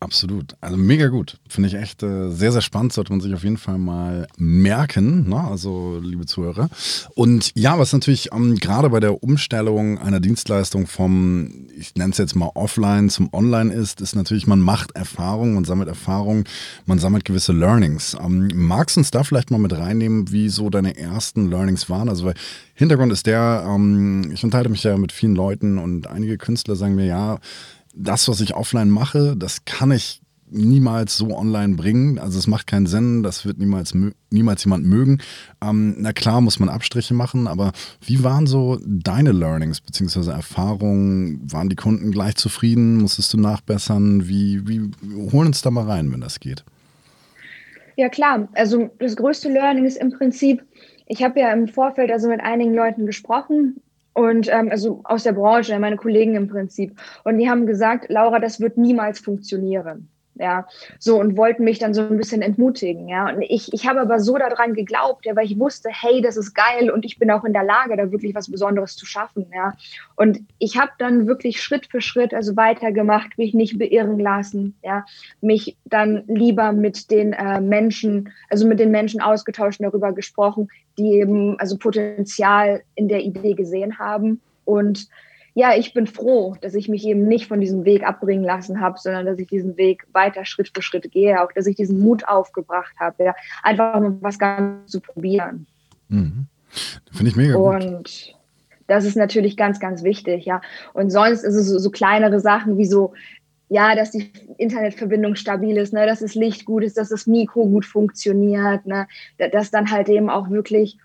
Absolut. 0.00 0.56
Also 0.60 0.76
mega 0.76 1.08
gut. 1.08 1.38
Finde 1.48 1.68
ich 1.68 1.74
echt 1.74 2.02
äh, 2.02 2.30
sehr, 2.30 2.52
sehr 2.52 2.62
spannend. 2.62 2.92
Sollte 2.92 3.12
man 3.12 3.20
sich 3.20 3.34
auf 3.34 3.42
jeden 3.42 3.58
Fall 3.58 3.78
mal 3.78 4.26
merken. 4.36 5.28
Ne? 5.28 5.38
Also, 5.38 6.00
liebe 6.02 6.24
Zuhörer. 6.24 6.70
Und 7.14 7.52
ja, 7.54 7.78
was 7.78 7.92
natürlich 7.92 8.32
ähm, 8.32 8.54
gerade 8.56 8.88
bei 8.90 9.00
der 9.00 9.22
Umstellung 9.22 9.98
einer 9.98 10.20
Dienstleistung 10.20 10.86
vom, 10.86 11.66
ich 11.76 11.94
nenne 11.96 12.12
es 12.12 12.18
jetzt 12.18 12.36
mal 12.36 12.50
offline 12.54 13.10
zum 13.10 13.28
online 13.32 13.72
ist, 13.72 14.00
ist 14.00 14.16
natürlich, 14.16 14.46
man 14.46 14.60
macht 14.60 14.96
Erfahrungen 14.96 15.56
und 15.56 15.66
sammelt 15.66 15.88
Erfahrungen, 15.88 16.44
man 16.86 16.98
sammelt 16.98 17.24
gewisse 17.24 17.52
Learnings. 17.52 18.16
Ähm, 18.18 18.50
magst 18.54 18.96
du 18.96 19.00
uns 19.00 19.10
da 19.10 19.24
vielleicht 19.24 19.50
mal 19.50 19.58
mit 19.58 19.76
reinnehmen, 19.76 20.30
wie 20.32 20.48
so 20.48 20.70
deine 20.70 20.96
ersten 20.96 21.50
Learnings 21.50 21.90
waren? 21.90 22.08
Also, 22.08 22.24
weil 22.24 22.34
Hintergrund 22.74 23.12
ist 23.12 23.26
der, 23.26 23.66
ähm, 23.68 24.30
ich 24.32 24.44
unterhalte 24.44 24.70
mich 24.70 24.84
ja 24.84 24.96
mit 24.96 25.10
vielen 25.10 25.34
Leuten 25.34 25.78
und 25.78 26.06
einige 26.06 26.38
Künstler 26.38 26.76
sagen 26.76 26.94
mir, 26.94 27.06
ja, 27.06 27.40
das, 27.98 28.28
was 28.28 28.40
ich 28.40 28.54
offline 28.54 28.90
mache, 28.90 29.36
das 29.36 29.64
kann 29.64 29.90
ich 29.90 30.20
niemals 30.50 31.16
so 31.16 31.36
online 31.36 31.74
bringen. 31.74 32.18
Also 32.18 32.38
es 32.38 32.46
macht 32.46 32.66
keinen 32.66 32.86
Sinn, 32.86 33.22
das 33.22 33.44
wird 33.44 33.58
niemals, 33.58 33.94
niemals 34.30 34.64
jemand 34.64 34.86
mögen. 34.86 35.18
Ähm, 35.62 35.96
na 35.98 36.12
klar 36.12 36.40
muss 36.40 36.58
man 36.58 36.68
Abstriche 36.68 37.12
machen, 37.12 37.46
aber 37.46 37.72
wie 38.00 38.24
waren 38.24 38.46
so 38.46 38.78
deine 38.86 39.32
Learnings 39.32 39.80
bzw. 39.80 40.30
Erfahrungen? 40.30 41.40
Waren 41.52 41.68
die 41.68 41.76
Kunden 41.76 42.10
gleich 42.10 42.36
zufrieden? 42.36 42.96
Musstest 42.98 43.32
du 43.34 43.38
nachbessern? 43.38 44.28
Wie, 44.28 44.66
wie 44.66 44.90
holen 45.32 45.48
uns 45.48 45.62
da 45.62 45.70
mal 45.70 45.84
rein, 45.84 46.10
wenn 46.12 46.20
das 46.20 46.40
geht? 46.40 46.64
Ja 47.96 48.08
klar, 48.08 48.48
also 48.54 48.90
das 49.00 49.16
größte 49.16 49.48
Learning 49.48 49.84
ist 49.84 49.96
im 49.96 50.12
Prinzip, 50.12 50.62
ich 51.06 51.22
habe 51.22 51.40
ja 51.40 51.52
im 51.52 51.66
Vorfeld 51.66 52.12
also 52.12 52.28
mit 52.28 52.40
einigen 52.40 52.74
Leuten 52.74 53.06
gesprochen 53.06 53.82
und 54.18 54.48
ähm, 54.50 54.68
also 54.70 55.00
aus 55.04 55.22
der 55.22 55.32
Branche, 55.32 55.78
meine 55.78 55.96
Kollegen 55.96 56.34
im 56.34 56.48
Prinzip. 56.48 56.98
Und 57.24 57.38
die 57.38 57.48
haben 57.48 57.66
gesagt, 57.66 58.10
Laura, 58.10 58.40
das 58.40 58.60
wird 58.60 58.76
niemals 58.76 59.20
funktionieren 59.20 60.08
ja, 60.38 60.66
so 60.98 61.18
und 61.18 61.36
wollten 61.36 61.64
mich 61.64 61.78
dann 61.78 61.94
so 61.94 62.02
ein 62.02 62.16
bisschen 62.16 62.42
entmutigen, 62.42 63.08
ja. 63.08 63.28
Und 63.28 63.42
ich, 63.42 63.72
ich 63.72 63.86
habe 63.86 64.00
aber 64.00 64.20
so 64.20 64.36
daran 64.36 64.74
geglaubt, 64.74 65.26
ja, 65.26 65.36
weil 65.36 65.46
ich 65.46 65.58
wusste, 65.58 65.90
hey, 65.90 66.20
das 66.20 66.36
ist 66.36 66.54
geil 66.54 66.90
und 66.90 67.04
ich 67.04 67.18
bin 67.18 67.30
auch 67.30 67.44
in 67.44 67.52
der 67.52 67.64
Lage, 67.64 67.96
da 67.96 68.10
wirklich 68.12 68.34
was 68.34 68.50
Besonderes 68.50 68.96
zu 68.96 69.06
schaffen, 69.06 69.46
ja. 69.54 69.74
Und 70.16 70.40
ich 70.58 70.78
habe 70.78 70.92
dann 70.98 71.26
wirklich 71.26 71.62
Schritt 71.62 71.86
für 71.86 72.00
Schritt 72.00 72.34
also 72.34 72.56
weitergemacht, 72.56 73.38
mich 73.38 73.54
nicht 73.54 73.78
beirren 73.78 74.18
lassen, 74.18 74.76
ja, 74.82 75.04
mich 75.40 75.76
dann 75.84 76.24
lieber 76.26 76.72
mit 76.72 77.10
den 77.10 77.32
äh, 77.32 77.60
Menschen, 77.60 78.32
also 78.48 78.66
mit 78.66 78.78
den 78.78 78.90
Menschen 78.90 79.20
ausgetauscht 79.20 79.80
darüber 79.82 80.12
gesprochen, 80.12 80.68
die 80.98 81.14
eben 81.14 81.58
also 81.58 81.78
Potenzial 81.78 82.82
in 82.94 83.08
der 83.08 83.22
Idee 83.22 83.54
gesehen 83.54 83.98
haben 83.98 84.40
und 84.64 85.08
ja, 85.58 85.74
ich 85.76 85.92
bin 85.92 86.06
froh, 86.06 86.54
dass 86.60 86.74
ich 86.74 86.88
mich 86.88 87.04
eben 87.04 87.26
nicht 87.26 87.48
von 87.48 87.60
diesem 87.60 87.84
Weg 87.84 88.06
abbringen 88.06 88.44
lassen 88.44 88.80
habe, 88.80 88.96
sondern 88.96 89.26
dass 89.26 89.40
ich 89.40 89.48
diesen 89.48 89.76
Weg 89.76 90.06
weiter 90.12 90.44
Schritt 90.44 90.70
für 90.72 90.82
Schritt 90.82 91.10
gehe, 91.10 91.42
auch 91.42 91.50
dass 91.50 91.66
ich 91.66 91.74
diesen 91.74 91.98
Mut 91.98 92.28
aufgebracht 92.28 92.94
habe, 93.00 93.24
ja, 93.24 93.34
einfach 93.64 93.98
mal 93.98 94.16
was 94.20 94.38
ganz 94.38 94.88
zu 94.88 95.00
probieren. 95.00 95.66
Mhm. 96.08 96.46
Finde 97.10 97.30
ich 97.30 97.34
mega 97.34 97.56
Und 97.56 97.96
gut. 97.96 98.34
das 98.86 99.04
ist 99.04 99.16
natürlich 99.16 99.56
ganz, 99.56 99.80
ganz 99.80 100.04
wichtig, 100.04 100.44
ja. 100.44 100.60
Und 100.92 101.10
sonst 101.10 101.42
ist 101.42 101.56
es 101.56 101.66
so, 101.66 101.80
so 101.80 101.90
kleinere 101.90 102.38
Sachen 102.38 102.78
wie 102.78 102.86
so, 102.86 103.14
ja, 103.68 103.96
dass 103.96 104.12
die 104.12 104.30
Internetverbindung 104.58 105.34
stabil 105.34 105.76
ist, 105.76 105.92
ne, 105.92 106.06
dass 106.06 106.20
das 106.20 106.36
Licht 106.36 106.66
gut 106.66 106.84
ist, 106.84 106.96
dass 106.96 107.08
das 107.08 107.26
Mikro 107.26 107.66
gut 107.66 107.84
funktioniert, 107.84 108.86
ne, 108.86 109.08
dass 109.50 109.72
dann 109.72 109.90
halt 109.90 110.08
eben 110.08 110.30
auch 110.30 110.50
wirklich 110.50 110.98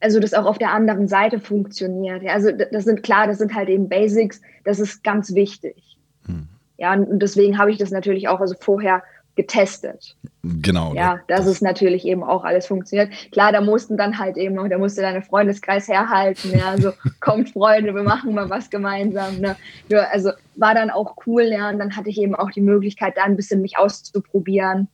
also 0.00 0.20
das 0.20 0.34
auch 0.34 0.44
auf 0.44 0.58
der 0.58 0.72
anderen 0.72 1.08
Seite 1.08 1.40
funktioniert. 1.40 2.22
Ja, 2.22 2.32
also 2.32 2.50
das 2.52 2.84
sind 2.84 3.02
klar, 3.02 3.26
das 3.26 3.38
sind 3.38 3.54
halt 3.54 3.68
eben 3.68 3.88
Basics, 3.88 4.40
das 4.64 4.78
ist 4.78 5.02
ganz 5.02 5.34
wichtig. 5.34 5.96
Hm. 6.26 6.48
Ja, 6.76 6.92
und 6.92 7.20
deswegen 7.20 7.58
habe 7.58 7.70
ich 7.70 7.78
das 7.78 7.90
natürlich 7.90 8.28
auch 8.28 8.40
also 8.40 8.54
vorher 8.58 9.02
getestet. 9.36 10.16
Genau. 10.42 10.94
Ja, 10.94 11.20
dass 11.28 11.40
das 11.40 11.48
es 11.48 11.60
natürlich 11.60 12.06
eben 12.06 12.24
auch 12.24 12.44
alles 12.44 12.66
funktioniert. 12.66 13.10
Klar, 13.32 13.52
da 13.52 13.60
mussten 13.60 13.96
dann 13.96 14.18
halt 14.18 14.36
eben 14.38 14.54
noch, 14.54 14.66
da 14.68 14.78
musste 14.78 15.02
deine 15.02 15.22
Freundeskreis 15.22 15.88
herhalten, 15.88 16.52
ja, 16.56 16.76
so 16.78 16.92
kommt 17.20 17.50
Freunde, 17.50 17.94
wir 17.94 18.02
machen 18.02 18.34
mal 18.34 18.48
was 18.48 18.70
gemeinsam. 18.70 19.38
Ne? 19.38 19.56
Ja, 19.88 20.06
also 20.10 20.30
war 20.54 20.74
dann 20.74 20.90
auch 20.90 21.16
cool, 21.26 21.42
ja, 21.44 21.68
und 21.68 21.78
dann 21.78 21.96
hatte 21.96 22.08
ich 22.08 22.18
eben 22.18 22.34
auch 22.34 22.50
die 22.50 22.62
Möglichkeit, 22.62 23.16
da 23.16 23.24
ein 23.24 23.36
bisschen 23.36 23.60
mich 23.60 23.76
auszuprobieren 23.76 24.88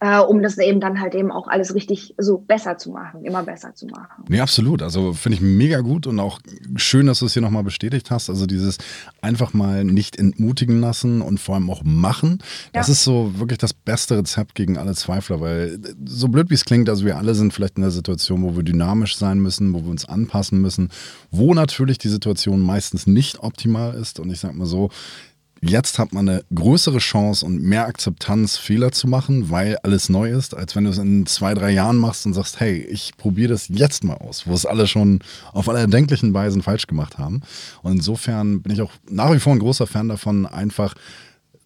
äh, 0.00 0.18
um 0.18 0.42
das 0.42 0.58
eben 0.58 0.80
dann 0.80 1.00
halt 1.00 1.14
eben 1.14 1.30
auch 1.30 1.48
alles 1.48 1.74
richtig 1.74 2.14
so 2.18 2.38
besser 2.38 2.78
zu 2.78 2.90
machen, 2.90 3.24
immer 3.24 3.42
besser 3.42 3.74
zu 3.74 3.86
machen. 3.86 4.24
Nee, 4.28 4.40
absolut. 4.40 4.82
Also 4.82 5.12
finde 5.12 5.36
ich 5.36 5.42
mega 5.42 5.80
gut 5.80 6.06
und 6.06 6.20
auch 6.20 6.40
schön, 6.76 7.06
dass 7.06 7.20
du 7.20 7.26
es 7.26 7.32
hier 7.32 7.42
nochmal 7.42 7.64
bestätigt 7.64 8.10
hast. 8.10 8.28
Also 8.28 8.46
dieses 8.46 8.78
einfach 9.22 9.54
mal 9.54 9.84
nicht 9.84 10.16
entmutigen 10.16 10.80
lassen 10.80 11.22
und 11.22 11.40
vor 11.40 11.54
allem 11.54 11.70
auch 11.70 11.82
machen. 11.84 12.38
Das 12.72 12.88
ja. 12.88 12.92
ist 12.92 13.04
so 13.04 13.38
wirklich 13.38 13.58
das 13.58 13.72
beste 13.72 14.18
Rezept 14.18 14.54
gegen 14.54 14.78
alle 14.78 14.94
Zweifler, 14.94 15.40
weil 15.40 15.78
so 16.04 16.28
blöd 16.28 16.50
wie 16.50 16.54
es 16.54 16.64
klingt, 16.64 16.88
also 16.88 17.04
wir 17.04 17.16
alle 17.16 17.34
sind 17.34 17.52
vielleicht 17.52 17.76
in 17.76 17.82
der 17.82 17.90
Situation, 17.90 18.42
wo 18.42 18.56
wir 18.56 18.62
dynamisch 18.62 19.16
sein 19.16 19.38
müssen, 19.38 19.72
wo 19.72 19.82
wir 19.82 19.90
uns 19.90 20.06
anpassen 20.06 20.60
müssen, 20.60 20.90
wo 21.30 21.54
natürlich 21.54 21.98
die 21.98 22.08
Situation 22.08 22.60
meistens 22.60 23.06
nicht 23.06 23.40
optimal 23.40 23.94
ist. 23.94 24.20
Und 24.20 24.30
ich 24.30 24.40
sag 24.40 24.54
mal 24.54 24.66
so, 24.66 24.90
Jetzt 25.62 25.98
hat 25.98 26.12
man 26.12 26.28
eine 26.28 26.44
größere 26.54 26.98
Chance 26.98 27.44
und 27.46 27.62
mehr 27.62 27.86
Akzeptanz, 27.86 28.58
Fehler 28.58 28.92
zu 28.92 29.08
machen, 29.08 29.50
weil 29.50 29.76
alles 29.82 30.08
neu 30.08 30.30
ist, 30.30 30.54
als 30.54 30.76
wenn 30.76 30.84
du 30.84 30.90
es 30.90 30.98
in 30.98 31.24
zwei, 31.26 31.54
drei 31.54 31.70
Jahren 31.70 31.96
machst 31.96 32.26
und 32.26 32.34
sagst, 32.34 32.60
hey, 32.60 32.76
ich 32.78 33.16
probiere 33.16 33.52
das 33.52 33.68
jetzt 33.68 34.04
mal 34.04 34.14
aus, 34.16 34.46
wo 34.46 34.52
es 34.52 34.66
alle 34.66 34.86
schon 34.86 35.20
auf 35.52 35.68
alle 35.68 35.80
erdenklichen 35.80 36.34
Weisen 36.34 36.62
falsch 36.62 36.86
gemacht 36.86 37.16
haben. 37.16 37.40
Und 37.82 37.92
insofern 37.92 38.60
bin 38.60 38.72
ich 38.72 38.82
auch 38.82 38.92
nach 39.08 39.32
wie 39.32 39.40
vor 39.40 39.54
ein 39.54 39.58
großer 39.58 39.86
Fan 39.86 40.08
davon, 40.08 40.44
einfach 40.44 40.94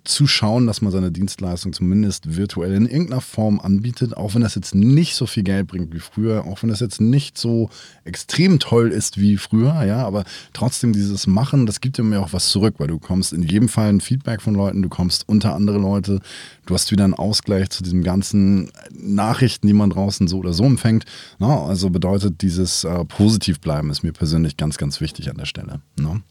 zu 0.04 0.26
schauen, 0.26 0.66
dass 0.66 0.82
man 0.82 0.92
seine 0.92 1.12
Dienstleistung 1.12 1.72
zumindest 1.72 2.36
virtuell 2.36 2.74
in 2.74 2.86
irgendeiner 2.86 3.20
Form 3.20 3.60
anbietet, 3.60 4.16
auch 4.16 4.34
wenn 4.34 4.42
das 4.42 4.54
jetzt 4.54 4.74
nicht 4.74 5.14
so 5.14 5.26
viel 5.26 5.42
Geld 5.42 5.66
bringt 5.66 5.92
wie 5.92 6.00
früher, 6.00 6.44
auch 6.44 6.62
wenn 6.62 6.70
das 6.70 6.80
jetzt 6.80 7.00
nicht 7.00 7.38
so 7.38 7.70
extrem 8.04 8.58
toll 8.58 8.90
ist 8.90 9.18
wie 9.18 9.36
früher, 9.36 9.84
ja, 9.84 10.04
aber 10.06 10.24
trotzdem 10.52 10.92
dieses 10.92 11.26
Machen, 11.26 11.66
das 11.66 11.80
gibt 11.80 11.98
mir 11.98 12.20
auch 12.20 12.32
was 12.32 12.50
zurück, 12.50 12.76
weil 12.78 12.88
du 12.88 12.98
kommst 12.98 13.32
in 13.32 13.42
jedem 13.42 13.68
Fall 13.68 13.88
ein 13.88 14.00
Feedback 14.00 14.40
von 14.42 14.54
Leuten, 14.54 14.82
du 14.82 14.88
kommst 14.88 15.28
unter 15.28 15.54
andere 15.54 15.78
Leute, 15.78 16.20
du 16.66 16.74
hast 16.74 16.90
wieder 16.90 17.04
einen 17.04 17.14
Ausgleich 17.14 17.70
zu 17.70 17.82
diesem 17.82 18.02
ganzen 18.02 18.70
Nachrichten, 18.92 19.66
die 19.66 19.72
man 19.72 19.90
draußen 19.90 20.28
so 20.28 20.38
oder 20.38 20.52
so 20.52 20.64
empfängt. 20.64 21.04
Na, 21.38 21.64
also 21.64 21.90
bedeutet 21.90 22.42
dieses 22.42 22.84
äh, 22.84 23.04
Positivbleiben 23.04 23.90
ist 23.90 24.02
mir 24.02 24.12
persönlich 24.12 24.56
ganz, 24.56 24.78
ganz 24.78 25.00
wichtig 25.00 25.30
an 25.30 25.36
der 25.36 25.46
Stelle. 25.46 25.80
Ne? 25.98 26.22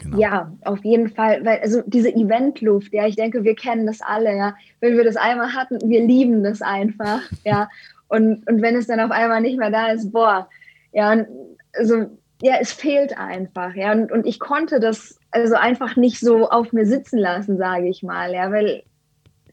Genau. 0.00 0.18
Ja, 0.18 0.52
auf 0.64 0.84
jeden 0.84 1.08
Fall, 1.08 1.44
weil 1.44 1.60
also 1.60 1.82
diese 1.86 2.08
Eventluft, 2.08 2.92
ja, 2.92 3.06
ich 3.06 3.16
denke, 3.16 3.44
wir 3.44 3.54
kennen 3.54 3.86
das 3.86 4.00
alle, 4.00 4.36
ja. 4.36 4.54
Wenn 4.80 4.96
wir 4.96 5.04
das 5.04 5.16
einmal 5.16 5.54
hatten, 5.54 5.78
wir 5.88 6.04
lieben 6.04 6.42
das 6.42 6.62
einfach, 6.62 7.20
ja. 7.44 7.68
Und, 8.08 8.48
und 8.48 8.62
wenn 8.62 8.76
es 8.76 8.86
dann 8.86 9.00
auf 9.00 9.10
einmal 9.10 9.40
nicht 9.40 9.58
mehr 9.58 9.70
da 9.70 9.88
ist, 9.88 10.10
boah, 10.10 10.48
ja, 10.92 11.12
und, 11.12 11.26
also 11.74 12.06
ja, 12.42 12.54
es 12.60 12.72
fehlt 12.72 13.16
einfach, 13.18 13.74
ja. 13.74 13.92
Und, 13.92 14.10
und 14.10 14.26
ich 14.26 14.40
konnte 14.40 14.80
das 14.80 15.18
also 15.30 15.54
einfach 15.54 15.96
nicht 15.96 16.18
so 16.18 16.48
auf 16.48 16.72
mir 16.72 16.86
sitzen 16.86 17.18
lassen, 17.18 17.58
sage 17.58 17.88
ich 17.88 18.02
mal, 18.02 18.32
ja, 18.32 18.50
weil 18.50 18.82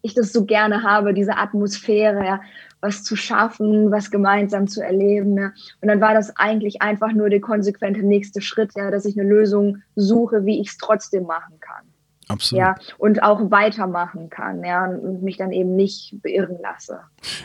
ich 0.02 0.14
das 0.14 0.34
so 0.34 0.46
gerne 0.46 0.84
habe, 0.84 1.14
diese 1.14 1.38
Atmosphäre, 1.38 2.26
ja 2.26 2.40
was 2.82 3.04
zu 3.04 3.16
schaffen, 3.16 3.92
was 3.92 4.12
gemeinsam 4.12 4.68
zu 4.68 4.84
erleben. 4.84 5.34
Ne? 5.34 5.54
Und 5.82 5.88
dann 5.88 6.02
war 6.02 6.14
das 6.14 6.36
eigentlich 6.38 6.82
einfach 6.82 7.12
nur 7.12 7.30
der 7.30 7.42
konsequente 7.42 8.04
nächste 8.04 8.42
Schritt, 8.42 8.72
ja, 8.76 8.92
dass 8.92 9.06
ich 9.06 9.20
eine 9.20 9.28
Lösung 9.28 9.78
suche, 9.96 10.46
wie 10.46 10.62
ich 10.62 10.70
es 10.70 10.78
trotzdem 10.78 11.24
machen 11.24 11.60
kann. 11.60 11.86
Absolut. 12.30 12.60
Ja, 12.60 12.76
und 12.98 13.24
auch 13.24 13.52
weitermachen 13.52 14.30
kann, 14.30 14.62
ja, 14.62 14.84
und 14.84 15.24
mich 15.24 15.38
dann 15.38 15.54
eben 15.54 15.78
nicht 15.78 16.14
beirren 16.22 16.58
lasse. 16.62 17.00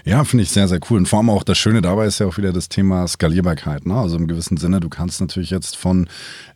Ja, 0.05 0.25
finde 0.25 0.43
ich 0.43 0.51
sehr, 0.51 0.67
sehr 0.67 0.81
cool. 0.91 0.99
Und 0.99 1.07
vor 1.07 1.21
allem 1.21 1.31
auch 1.31 1.45
das 1.45 1.57
Schöne 1.57 1.83
dabei 1.83 2.07
ist 2.07 2.19
ja 2.19 2.27
auch 2.27 2.37
wieder 2.37 2.53
das 2.53 2.69
Thema 2.69 3.07
Skalierbarkeit. 3.07 3.87
Ne? 3.87 3.95
Also 3.95 4.17
im 4.17 4.27
gewissen 4.27 4.57
Sinne, 4.57 4.81
du 4.81 4.89
kannst 4.89 5.21
natürlich 5.21 5.51
jetzt 5.51 5.77
von 5.77 6.09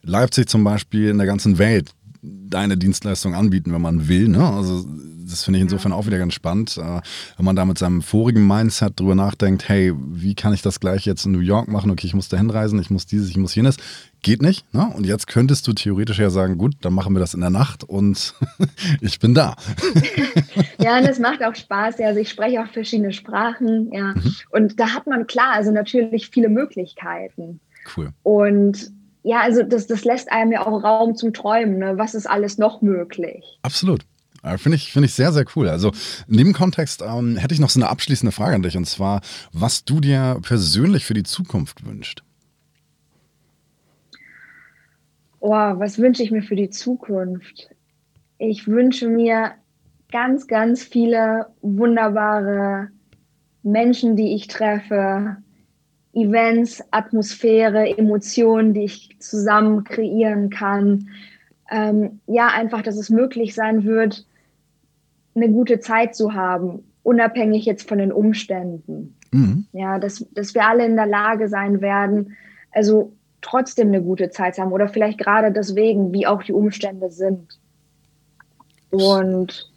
Leipzig 0.03 0.49
zum 0.49 0.65
Beispiel 0.65 1.09
in 1.09 1.19
der 1.19 1.27
ganzen 1.29 1.59
Welt 1.59 1.93
deine 2.49 2.77
Dienstleistung 2.77 3.35
anbieten, 3.35 3.73
wenn 3.73 3.83
man 3.83 4.09
will. 4.09 4.29
Ne? 4.29 4.47
Also 4.47 4.85
das 5.29 5.45
finde 5.45 5.59
ich 5.59 5.63
insofern 5.63 5.93
auch 5.93 6.07
wieder 6.07 6.19
ganz 6.19 6.35
spannend, 6.35 6.77
äh, 6.79 7.01
wenn 7.37 7.45
man 7.45 7.57
da 7.57 7.65
mit 7.65 7.79
seinem 7.79 8.03
vorigen 8.03 8.47
Mindset 8.47 8.99
drüber 8.99 9.15
nachdenkt, 9.15 9.69
hey, 9.69 9.93
wie 9.97 10.35
kann 10.35 10.55
ich 10.55 10.63
das 10.63 10.81
gleich 10.81 11.05
jetzt 11.05 11.27
in 11.27 11.33
New 11.33 11.41
York 11.41 11.69
machen? 11.69 11.91
Okay, 11.91 12.07
ich 12.07 12.15
muss 12.15 12.29
da 12.29 12.37
hinreisen, 12.37 12.79
ich 12.79 12.91
muss 12.91 13.07
dieses, 13.07 13.31
ich 13.31 13.37
muss 13.37 13.55
jenes. 13.55 13.77
Geht 14.23 14.43
nicht. 14.43 14.73
Ne? 14.73 14.91
Und 14.95 15.07
jetzt 15.07 15.27
könntest 15.27 15.67
du 15.67 15.73
theoretisch 15.73 16.19
ja 16.19 16.31
sagen, 16.31 16.59
gut, 16.59 16.77
dann 16.81 16.95
machen 16.95 17.15
wir 17.15 17.21
das 17.21 17.35
in 17.35 17.41
der 17.41 17.51
Nacht 17.51 17.85
und 17.85 18.35
ich 19.01 19.19
bin 19.19 19.35
da. 19.35 19.57
ja, 20.79 20.99
und 20.99 21.05
es 21.05 21.19
macht 21.19 21.43
auch 21.43 21.55
Spaß. 21.55 21.99
Ja. 21.99 22.09
Also 22.09 22.21
ich 22.21 22.31
spreche 22.31 22.63
auch 22.63 22.69
verschiedene 22.69 23.13
Sprachen, 23.13 23.93
ja. 23.93 24.15
Mhm. 24.15 24.35
Und 24.51 24.81
da 24.81 24.95
hat 24.95 25.07
man 25.07 25.27
klar, 25.27 25.55
also 25.55 25.71
natürlich 25.71 26.29
viele 26.31 26.49
Möglichkeiten. 26.49 27.61
Cool. 27.97 28.11
Und 28.23 28.91
ja, 29.27 29.41
also 29.41 29.65
das, 29.65 29.89
das 29.89 30.05
lässt 30.05 30.31
einem 30.31 30.53
ja 30.53 30.65
auch 30.65 30.85
Raum 30.85 31.17
zum 31.17 31.33
Träumen. 31.35 31.79
Ne? 31.79 31.99
Was 31.99 32.15
ist 32.15 32.31
alles 32.31 32.59
noch 32.59 32.81
möglich? 32.81 33.59
Absolut. 33.63 34.03
Finde 34.59 34.77
ich, 34.77 34.93
find 34.93 35.05
ich 35.05 35.15
sehr, 35.15 35.33
sehr 35.33 35.45
cool. 35.57 35.69
Also 35.69 35.91
in 36.29 36.37
dem 36.37 36.53
Kontext 36.53 37.03
ähm, 37.03 37.37
hätte 37.37 37.53
ich 37.53 37.59
noch 37.59 37.71
so 37.71 37.81
eine 37.81 37.89
abschließende 37.89 38.31
Frage 38.31 38.55
an 38.55 38.63
dich 38.63 38.77
und 38.77 38.85
zwar, 38.85 39.23
was 39.53 39.85
du 39.85 39.99
dir 39.99 40.39
persönlich 40.43 41.05
für 41.05 41.15
die 41.15 41.25
Zukunft 41.25 41.85
wünschst. 41.85 42.23
Oh, 45.41 45.51
was 45.51 45.99
wünsche 45.99 46.23
ich 46.23 46.31
mir 46.31 46.43
für 46.43 46.55
die 46.55 46.71
Zukunft? 46.71 47.71
Ich 48.39 48.69
wünsche 48.69 49.09
mir 49.09 49.55
ganz, 50.13 50.47
ganz 50.47 50.85
viele 50.85 51.47
wunderbare 51.63 52.91
Menschen, 53.65 54.15
die 54.15 54.37
ich 54.37 54.47
treffe, 54.47 55.39
Events, 56.17 56.83
Atmosphäre, 56.91 57.97
Emotionen, 57.99 58.73
die 58.73 58.85
ich 58.85 59.17
zusammen 59.21 59.85
kreieren 59.85 60.49
kann. 60.49 61.11
Ähm, 61.71 62.21
ja, 62.27 62.49
einfach, 62.49 62.83
dass 62.83 62.97
es 62.97 63.11
möglich 63.11 63.55
sein 63.55 63.85
wird, 63.85 64.27
eine 65.35 65.51
gute 65.51 65.79
Zeit 65.81 66.17
zu 66.17 66.33
haben, 66.33 66.85
unabhängig 67.03 67.67
jetzt 67.67 67.87
von 67.87 67.99
den 67.99 68.13
Umständen. 68.13 69.15
Mhm. 69.31 69.67
Ja, 69.73 69.99
dass, 69.99 70.27
dass 70.33 70.55
wir 70.55 70.67
alle 70.67 70.87
in 70.87 70.97
der 70.97 71.07
Lage 71.07 71.49
sein 71.49 71.83
werden, 71.83 72.35
also 72.73 73.13
trotzdem 73.43 73.89
eine 73.89 74.03
gute 74.03 74.31
Zeit 74.31 74.55
zu 74.55 74.63
haben 74.63 74.73
oder 74.73 74.89
vielleicht 74.89 75.19
gerade 75.19 75.53
deswegen, 75.53 76.13
wie 76.15 76.27
auch 76.27 76.43
die 76.43 76.55
Umstände 76.55 77.11
sind. 77.11 77.61
Und 78.91 79.71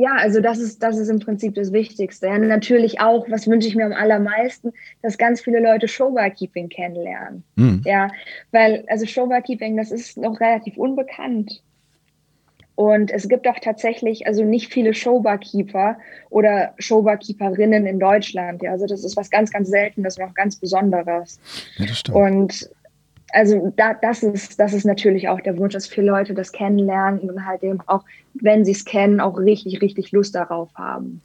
ja, 0.00 0.16
also 0.16 0.40
das 0.40 0.58
ist, 0.58 0.82
das 0.82 0.96
ist 0.96 1.10
im 1.10 1.18
Prinzip 1.18 1.54
das 1.54 1.72
Wichtigste. 1.72 2.26
Ja, 2.26 2.38
natürlich 2.38 3.00
auch, 3.00 3.28
was 3.28 3.46
wünsche 3.46 3.68
ich 3.68 3.76
mir 3.76 3.84
am 3.84 3.92
allermeisten, 3.92 4.72
dass 5.02 5.18
ganz 5.18 5.42
viele 5.42 5.60
Leute 5.60 5.88
Showbarkeeping 5.88 6.70
kennenlernen. 6.70 7.44
Mhm. 7.56 7.82
Ja, 7.84 8.08
weil, 8.50 8.84
also 8.88 9.04
Showbarkeeping, 9.04 9.76
das 9.76 9.90
ist 9.90 10.16
noch 10.16 10.40
relativ 10.40 10.78
unbekannt. 10.78 11.62
Und 12.76 13.10
es 13.10 13.28
gibt 13.28 13.46
auch 13.46 13.58
tatsächlich, 13.60 14.26
also 14.26 14.42
nicht 14.42 14.72
viele 14.72 14.94
Showbarkeeper 14.94 15.98
oder 16.30 16.72
Showbarkeeperinnen 16.78 17.84
in 17.84 18.00
Deutschland. 18.00 18.62
Ja, 18.62 18.70
also 18.70 18.86
das 18.86 19.04
ist 19.04 19.18
was 19.18 19.28
ganz, 19.28 19.50
ganz 19.50 19.68
Seltenes 19.68 20.16
und 20.16 20.24
auch 20.24 20.34
ganz 20.34 20.56
Besonderes. 20.56 21.38
Ja, 21.76 21.86
das 21.86 21.98
stimmt. 21.98 22.16
Und 22.16 22.70
also 23.32 23.72
da, 23.76 23.94
das, 23.94 24.22
ist, 24.22 24.58
das 24.58 24.72
ist 24.72 24.84
natürlich 24.84 25.28
auch 25.28 25.40
der 25.40 25.58
Wunsch, 25.58 25.74
dass 25.74 25.86
viele 25.86 26.10
Leute 26.10 26.34
das 26.34 26.52
kennenlernen 26.52 27.20
und 27.20 27.46
halt 27.46 27.62
eben 27.62 27.80
auch, 27.86 28.02
wenn 28.34 28.64
sie 28.64 28.72
es 28.72 28.84
kennen, 28.84 29.20
auch 29.20 29.38
richtig, 29.38 29.80
richtig 29.82 30.12
Lust 30.12 30.34
darauf 30.34 30.70
haben. 30.74 31.20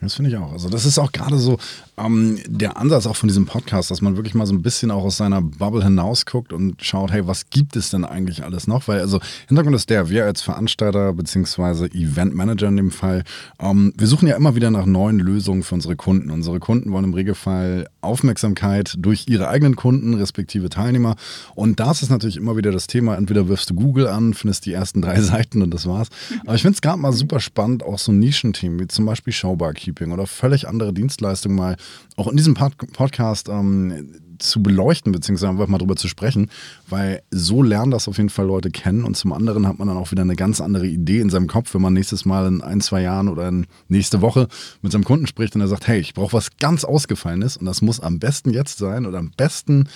Das 0.00 0.14
finde 0.14 0.30
ich 0.30 0.36
auch. 0.36 0.52
Also 0.52 0.68
das 0.70 0.86
ist 0.86 0.98
auch 0.98 1.12
gerade 1.12 1.36
so 1.36 1.58
ähm, 1.98 2.38
der 2.46 2.78
Ansatz 2.78 3.06
auch 3.06 3.16
von 3.16 3.28
diesem 3.28 3.44
Podcast, 3.44 3.90
dass 3.90 4.00
man 4.00 4.16
wirklich 4.16 4.34
mal 4.34 4.46
so 4.46 4.54
ein 4.54 4.62
bisschen 4.62 4.90
auch 4.90 5.04
aus 5.04 5.18
seiner 5.18 5.42
Bubble 5.42 5.84
hinausguckt 5.84 6.52
und 6.52 6.82
schaut, 6.82 7.12
hey, 7.12 7.26
was 7.26 7.50
gibt 7.50 7.76
es 7.76 7.90
denn 7.90 8.04
eigentlich 8.04 8.42
alles 8.42 8.66
noch? 8.66 8.88
Weil 8.88 9.00
also 9.00 9.20
Hintergrund 9.48 9.76
ist 9.76 9.90
der, 9.90 10.08
wir 10.08 10.24
als 10.24 10.40
Veranstalter 10.40 11.12
bzw. 11.12 11.86
Eventmanager 11.86 12.68
in 12.68 12.76
dem 12.76 12.90
Fall, 12.90 13.24
ähm, 13.58 13.92
wir 13.96 14.06
suchen 14.06 14.26
ja 14.26 14.36
immer 14.36 14.54
wieder 14.54 14.70
nach 14.70 14.86
neuen 14.86 15.18
Lösungen 15.18 15.62
für 15.62 15.74
unsere 15.74 15.96
Kunden. 15.96 16.30
Unsere 16.30 16.60
Kunden 16.60 16.92
wollen 16.92 17.04
im 17.04 17.14
Regelfall 17.14 17.86
Aufmerksamkeit 18.00 18.94
durch 18.98 19.28
ihre 19.28 19.48
eigenen 19.48 19.76
Kunden, 19.76 20.14
respektive 20.14 20.70
Teilnehmer. 20.70 21.16
Und 21.54 21.78
das 21.78 22.02
ist 22.02 22.10
natürlich 22.10 22.38
immer 22.38 22.56
wieder 22.56 22.72
das 22.72 22.86
Thema, 22.86 23.16
entweder 23.16 23.48
wirfst 23.48 23.68
du 23.68 23.74
Google 23.74 24.06
an, 24.06 24.32
findest 24.32 24.64
die 24.64 24.72
ersten 24.72 25.02
drei 25.02 25.20
Seiten 25.20 25.60
und 25.60 25.74
das 25.74 25.86
war's. 25.86 26.08
Aber 26.50 26.56
ich 26.56 26.62
finde 26.62 26.74
es 26.74 26.80
gerade 26.80 26.98
mal 26.98 27.12
super 27.12 27.38
spannend, 27.38 27.84
auch 27.84 28.00
so 28.00 28.10
Nischenthemen 28.10 28.80
wie 28.80 28.88
zum 28.88 29.06
Beispiel 29.06 29.32
Showbarkeeping 29.32 30.10
oder 30.10 30.26
völlig 30.26 30.66
andere 30.66 30.92
Dienstleistungen 30.92 31.56
mal 31.56 31.76
auch 32.16 32.26
in 32.26 32.36
diesem 32.36 32.54
Pod 32.54 32.76
Podcast 32.92 33.48
ähm, 33.48 34.16
zu 34.40 34.60
beleuchten, 34.60 35.12
beziehungsweise 35.12 35.48
einfach 35.48 35.68
mal 35.68 35.78
drüber 35.78 35.94
zu 35.94 36.08
sprechen, 36.08 36.50
weil 36.88 37.22
so 37.30 37.62
lernen 37.62 37.92
das 37.92 38.08
auf 38.08 38.16
jeden 38.16 38.30
Fall 38.30 38.46
Leute 38.46 38.72
kennen 38.72 39.04
und 39.04 39.16
zum 39.16 39.32
anderen 39.32 39.68
hat 39.68 39.78
man 39.78 39.86
dann 39.86 39.96
auch 39.96 40.10
wieder 40.10 40.22
eine 40.22 40.34
ganz 40.34 40.60
andere 40.60 40.88
Idee 40.88 41.20
in 41.20 41.30
seinem 41.30 41.46
Kopf, 41.46 41.72
wenn 41.72 41.82
man 41.82 41.92
nächstes 41.92 42.24
Mal 42.24 42.48
in 42.48 42.62
ein, 42.62 42.80
zwei 42.80 43.02
Jahren 43.02 43.28
oder 43.28 43.46
in 43.46 43.68
nächste 43.86 44.20
Woche 44.20 44.48
mit 44.82 44.90
seinem 44.90 45.04
Kunden 45.04 45.28
spricht 45.28 45.54
und 45.54 45.60
er 45.60 45.68
sagt, 45.68 45.86
hey, 45.86 46.00
ich 46.00 46.14
brauche 46.14 46.32
was 46.32 46.56
ganz 46.56 46.82
Ausgefallenes 46.82 47.58
und 47.58 47.66
das 47.66 47.80
muss 47.80 48.00
am 48.00 48.18
besten 48.18 48.50
jetzt 48.50 48.78
sein 48.78 49.06
oder 49.06 49.18
am 49.18 49.30
besten 49.36 49.88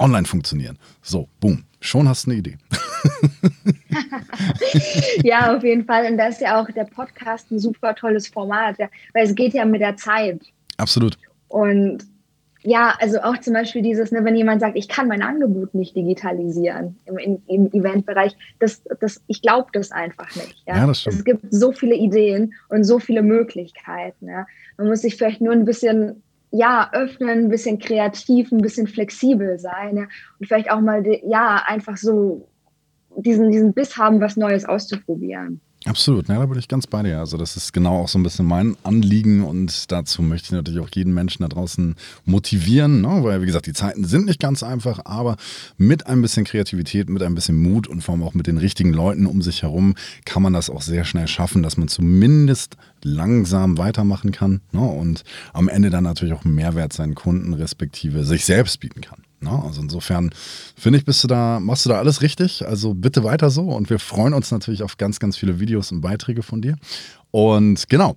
online 0.00 0.26
funktionieren. 0.26 0.76
So, 1.02 1.28
boom, 1.38 1.62
schon 1.80 2.08
hast 2.08 2.26
du 2.26 2.32
eine 2.32 2.40
Idee. 2.40 2.58
ja, 5.24 5.54
auf 5.56 5.62
jeden 5.62 5.84
Fall. 5.84 6.10
Und 6.10 6.18
da 6.18 6.28
ist 6.28 6.40
ja 6.40 6.60
auch 6.60 6.66
der 6.70 6.84
Podcast 6.84 7.50
ein 7.50 7.58
super 7.58 7.94
tolles 7.94 8.28
Format, 8.28 8.78
ja, 8.78 8.88
weil 9.14 9.24
es 9.24 9.34
geht 9.34 9.54
ja 9.54 9.64
mit 9.64 9.80
der 9.80 9.96
Zeit. 9.96 10.40
Absolut. 10.76 11.18
Und 11.48 12.04
ja, 12.62 12.94
also 13.00 13.20
auch 13.20 13.38
zum 13.38 13.54
Beispiel 13.54 13.82
dieses, 13.82 14.10
ne, 14.10 14.24
wenn 14.24 14.34
jemand 14.34 14.60
sagt, 14.60 14.76
ich 14.76 14.88
kann 14.88 15.08
mein 15.08 15.22
Angebot 15.22 15.74
nicht 15.74 15.94
digitalisieren 15.94 16.98
im, 17.06 17.16
im, 17.18 17.42
im 17.46 17.66
Eventbereich, 17.72 18.36
das, 18.58 18.82
das, 19.00 19.22
ich 19.28 19.42
glaube 19.42 19.68
das 19.72 19.92
einfach 19.92 20.34
nicht. 20.34 20.64
Ja? 20.66 20.78
ja, 20.78 20.86
das 20.86 21.00
stimmt. 21.00 21.16
Es 21.16 21.24
gibt 21.24 21.44
so 21.50 21.72
viele 21.72 21.94
Ideen 21.94 22.54
und 22.68 22.84
so 22.84 22.98
viele 22.98 23.22
Möglichkeiten. 23.22 24.26
Ja? 24.26 24.46
Man 24.76 24.88
muss 24.88 25.02
sich 25.02 25.16
vielleicht 25.16 25.40
nur 25.40 25.52
ein 25.52 25.64
bisschen 25.64 26.22
ja, 26.50 26.90
öffnen, 26.92 27.44
ein 27.44 27.48
bisschen 27.48 27.78
kreativ, 27.78 28.50
ein 28.50 28.62
bisschen 28.62 28.86
flexibel 28.86 29.58
sein 29.58 29.96
ja? 29.96 30.02
und 30.38 30.46
vielleicht 30.46 30.70
auch 30.70 30.80
mal, 30.80 31.04
ja, 31.24 31.62
einfach 31.66 31.96
so 31.96 32.48
diesen, 33.22 33.50
diesen 33.50 33.72
Biss 33.72 33.96
haben, 33.96 34.20
was 34.20 34.36
Neues 34.36 34.64
auszuprobieren. 34.64 35.60
Absolut, 35.84 36.28
ja, 36.28 36.38
da 36.38 36.46
bin 36.46 36.58
ich 36.58 36.66
ganz 36.66 36.88
bei 36.88 37.04
dir. 37.04 37.20
Also 37.20 37.36
das 37.36 37.56
ist 37.56 37.72
genau 37.72 38.00
auch 38.00 38.08
so 38.08 38.18
ein 38.18 38.24
bisschen 38.24 38.44
mein 38.44 38.76
Anliegen 38.82 39.44
und 39.44 39.92
dazu 39.92 40.22
möchte 40.22 40.46
ich 40.46 40.52
natürlich 40.52 40.80
auch 40.80 40.90
jeden 40.92 41.14
Menschen 41.14 41.42
da 41.42 41.48
draußen 41.48 41.94
motivieren, 42.24 43.02
ne? 43.02 43.22
weil 43.22 43.42
wie 43.42 43.46
gesagt, 43.46 43.66
die 43.66 43.72
Zeiten 43.72 44.04
sind 44.04 44.26
nicht 44.26 44.40
ganz 44.40 44.64
einfach, 44.64 45.00
aber 45.04 45.36
mit 45.76 46.08
ein 46.08 46.20
bisschen 46.20 46.44
Kreativität, 46.44 47.08
mit 47.08 47.22
ein 47.22 47.36
bisschen 47.36 47.56
Mut 47.56 47.86
und 47.86 48.02
vor 48.02 48.14
allem 48.14 48.24
auch 48.24 48.34
mit 48.34 48.48
den 48.48 48.58
richtigen 48.58 48.92
Leuten 48.92 49.24
um 49.24 49.40
sich 49.40 49.62
herum 49.62 49.94
kann 50.24 50.42
man 50.42 50.52
das 50.52 50.68
auch 50.68 50.82
sehr 50.82 51.04
schnell 51.04 51.28
schaffen, 51.28 51.62
dass 51.62 51.76
man 51.76 51.86
zumindest 51.86 52.76
langsam 53.04 53.78
weitermachen 53.78 54.32
kann 54.32 54.60
ne? 54.72 54.80
und 54.80 55.22
am 55.52 55.68
Ende 55.68 55.90
dann 55.90 56.04
natürlich 56.04 56.34
auch 56.34 56.44
Mehrwert 56.44 56.92
seinen 56.92 57.14
Kunden 57.14 57.54
respektive 57.54 58.24
sich 58.24 58.44
selbst 58.44 58.80
bieten 58.80 59.00
kann. 59.00 59.22
Na, 59.40 59.62
also 59.62 59.80
insofern 59.80 60.30
finde 60.76 60.98
ich, 60.98 61.04
bist 61.04 61.22
du 61.22 61.28
da, 61.28 61.60
machst 61.60 61.86
du 61.86 61.90
da 61.90 61.98
alles 61.98 62.22
richtig. 62.22 62.66
Also 62.66 62.94
bitte 62.94 63.22
weiter 63.22 63.50
so 63.50 63.62
und 63.62 63.88
wir 63.90 63.98
freuen 63.98 64.34
uns 64.34 64.50
natürlich 64.50 64.82
auf 64.82 64.96
ganz, 64.96 65.20
ganz 65.20 65.36
viele 65.36 65.60
Videos 65.60 65.92
und 65.92 66.00
Beiträge 66.00 66.42
von 66.42 66.60
dir. 66.60 66.76
Und 67.30 67.88
genau. 67.88 68.16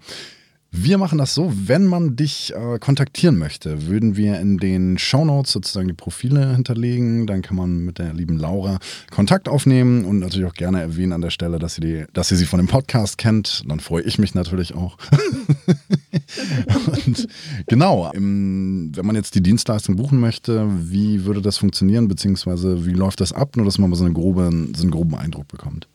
Wir 0.74 0.98
machen 0.98 1.18
das 1.18 1.34
so, 1.34 1.52
wenn 1.54 1.86
man 1.86 2.16
dich 2.16 2.54
äh, 2.56 2.80
kontaktieren 2.80 3.38
möchte, 3.38 3.88
würden 3.88 4.16
wir 4.16 4.40
in 4.40 4.58
den 4.58 4.98
Shownotes 4.98 5.52
sozusagen 5.52 5.90
die 5.90 5.94
Profile 5.94 6.54
hinterlegen. 6.54 7.28
Dann 7.28 7.42
kann 7.42 7.58
man 7.58 7.84
mit 7.84 8.00
der 8.00 8.14
lieben 8.14 8.38
Laura 8.38 8.80
Kontakt 9.10 9.50
aufnehmen 9.50 10.06
und 10.06 10.20
natürlich 10.20 10.48
auch 10.48 10.54
gerne 10.54 10.80
erwähnen 10.80 11.12
an 11.12 11.20
der 11.20 11.30
Stelle, 11.30 11.60
dass 11.60 11.76
sie, 11.76 11.82
die, 11.82 12.06
dass 12.14 12.30
sie 12.30 12.38
sie 12.38 12.46
von 12.46 12.58
dem 12.58 12.68
Podcast 12.68 13.18
kennt. 13.18 13.64
Dann 13.68 13.82
freue 13.82 14.04
ich 14.04 14.18
mich 14.18 14.34
natürlich 14.34 14.74
auch. 14.74 14.98
und 17.06 17.28
genau, 17.68 18.10
im, 18.14 18.94
wenn 18.96 19.06
man 19.06 19.18
jetzt 19.18 19.36
die 19.36 19.44
Dienstleistung 19.44 19.98
buchen 19.98 20.22
möchte, 20.22 20.70
wie 20.90 21.26
würde 21.26 21.42
das 21.42 21.58
funktionieren, 21.58 22.08
beziehungsweise 22.08 22.86
wie 22.86 22.94
läuft 22.94 23.20
das 23.20 23.34
ab, 23.34 23.58
nur 23.58 23.66
dass 23.66 23.78
man 23.78 23.90
mal 23.90 23.98
so, 23.98 24.06
eine 24.06 24.14
grobe, 24.14 24.50
so 24.74 24.84
einen 24.84 24.92
groben 24.92 25.16
Eindruck 25.16 25.50
bekommt? 25.50 25.90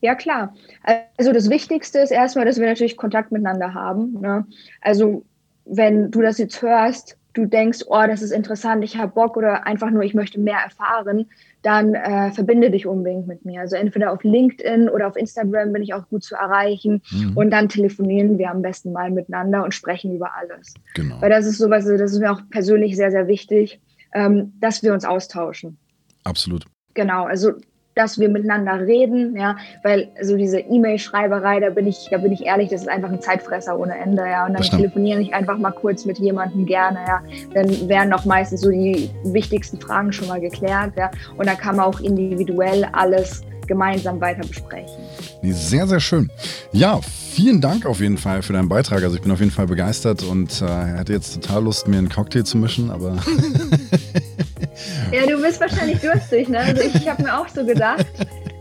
Ja, 0.00 0.14
klar. 0.14 0.54
Also 1.16 1.32
das 1.32 1.50
Wichtigste 1.50 1.98
ist 1.98 2.10
erstmal, 2.10 2.46
dass 2.46 2.58
wir 2.58 2.66
natürlich 2.66 2.96
Kontakt 2.96 3.32
miteinander 3.32 3.74
haben. 3.74 4.18
Ne? 4.20 4.46
Also 4.80 5.24
wenn 5.64 6.10
du 6.10 6.22
das 6.22 6.38
jetzt 6.38 6.62
hörst, 6.62 7.16
du 7.34 7.46
denkst, 7.46 7.80
oh, 7.86 8.02
das 8.06 8.22
ist 8.22 8.32
interessant, 8.32 8.82
ich 8.82 8.96
habe 8.96 9.12
Bock 9.12 9.36
oder 9.36 9.66
einfach 9.66 9.90
nur, 9.90 10.02
ich 10.02 10.14
möchte 10.14 10.40
mehr 10.40 10.58
erfahren, 10.58 11.26
dann 11.62 11.94
äh, 11.94 12.32
verbinde 12.32 12.70
dich 12.70 12.86
unbedingt 12.86 13.26
mit 13.26 13.44
mir. 13.44 13.60
Also 13.60 13.76
entweder 13.76 14.12
auf 14.12 14.24
LinkedIn 14.24 14.88
oder 14.88 15.06
auf 15.06 15.16
Instagram 15.16 15.72
bin 15.72 15.82
ich 15.82 15.94
auch 15.94 16.08
gut 16.08 16.24
zu 16.24 16.34
erreichen 16.34 17.02
mhm. 17.10 17.36
und 17.36 17.50
dann 17.50 17.68
telefonieren 17.68 18.38
wir 18.38 18.50
am 18.50 18.62
besten 18.62 18.92
mal 18.92 19.10
miteinander 19.10 19.62
und 19.62 19.74
sprechen 19.74 20.14
über 20.14 20.34
alles. 20.36 20.74
Genau. 20.94 21.20
Weil 21.20 21.30
das 21.30 21.46
ist 21.46 21.58
sowas, 21.58 21.84
das 21.84 22.12
ist 22.12 22.18
mir 22.18 22.32
auch 22.32 22.40
persönlich 22.50 22.96
sehr, 22.96 23.10
sehr 23.10 23.28
wichtig, 23.28 23.80
ähm, 24.12 24.54
dass 24.60 24.82
wir 24.82 24.92
uns 24.92 25.04
austauschen. 25.04 25.78
Absolut. 26.24 26.64
Genau, 26.94 27.26
also 27.26 27.52
dass 27.94 28.18
wir 28.18 28.28
miteinander 28.28 28.86
reden, 28.86 29.36
ja, 29.36 29.56
weil 29.82 30.08
so 30.22 30.36
diese 30.36 30.60
E-Mail-Schreiberei, 30.60 31.60
da 31.60 31.70
bin 31.70 31.86
ich, 31.86 32.08
da 32.10 32.18
bin 32.18 32.32
ich 32.32 32.46
ehrlich, 32.46 32.70
das 32.70 32.82
ist 32.82 32.88
einfach 32.88 33.10
ein 33.10 33.20
Zeitfresser 33.20 33.78
ohne 33.78 33.98
Ende, 33.98 34.22
ja. 34.22 34.46
Und 34.46 34.54
dann 34.54 34.62
telefoniere 34.62 35.20
ich 35.20 35.34
einfach 35.34 35.58
mal 35.58 35.72
kurz 35.72 36.04
mit 36.04 36.18
jemandem 36.18 36.66
gerne, 36.66 37.00
ja. 37.06 37.22
Dann 37.54 37.88
werden 37.88 38.12
auch 38.12 38.24
meistens 38.24 38.60
so 38.60 38.70
die 38.70 39.10
wichtigsten 39.24 39.80
Fragen 39.80 40.12
schon 40.12 40.28
mal 40.28 40.40
geklärt, 40.40 40.92
ja. 40.96 41.10
Und 41.36 41.48
dann 41.48 41.58
kann 41.58 41.76
man 41.76 41.86
auch 41.86 42.00
individuell 42.00 42.86
alles 42.92 43.42
gemeinsam 43.70 44.20
weiter 44.20 44.44
besprechen. 44.46 44.98
Sehr, 45.42 45.86
sehr 45.86 46.00
schön. 46.00 46.28
Ja, 46.72 46.98
vielen 47.02 47.60
Dank 47.60 47.86
auf 47.86 48.00
jeden 48.00 48.18
Fall 48.18 48.42
für 48.42 48.52
deinen 48.52 48.68
Beitrag. 48.68 49.04
Also 49.04 49.14
ich 49.14 49.22
bin 49.22 49.30
auf 49.30 49.38
jeden 49.38 49.52
Fall 49.52 49.68
begeistert 49.68 50.24
und 50.24 50.60
äh, 50.60 50.66
hatte 50.66 51.12
jetzt 51.12 51.34
total 51.34 51.62
Lust, 51.62 51.86
mir 51.86 51.98
einen 51.98 52.08
Cocktail 52.08 52.42
zu 52.42 52.58
mischen, 52.58 52.90
aber 52.90 53.16
Ja, 55.12 55.24
du 55.24 55.40
bist 55.40 55.60
wahrscheinlich 55.60 56.00
durstig, 56.00 56.48
ne? 56.48 56.58
Also 56.58 56.82
ich 56.82 57.08
habe 57.08 57.22
mir 57.22 57.38
auch 57.38 57.48
so 57.48 57.64
gedacht, 57.64 58.06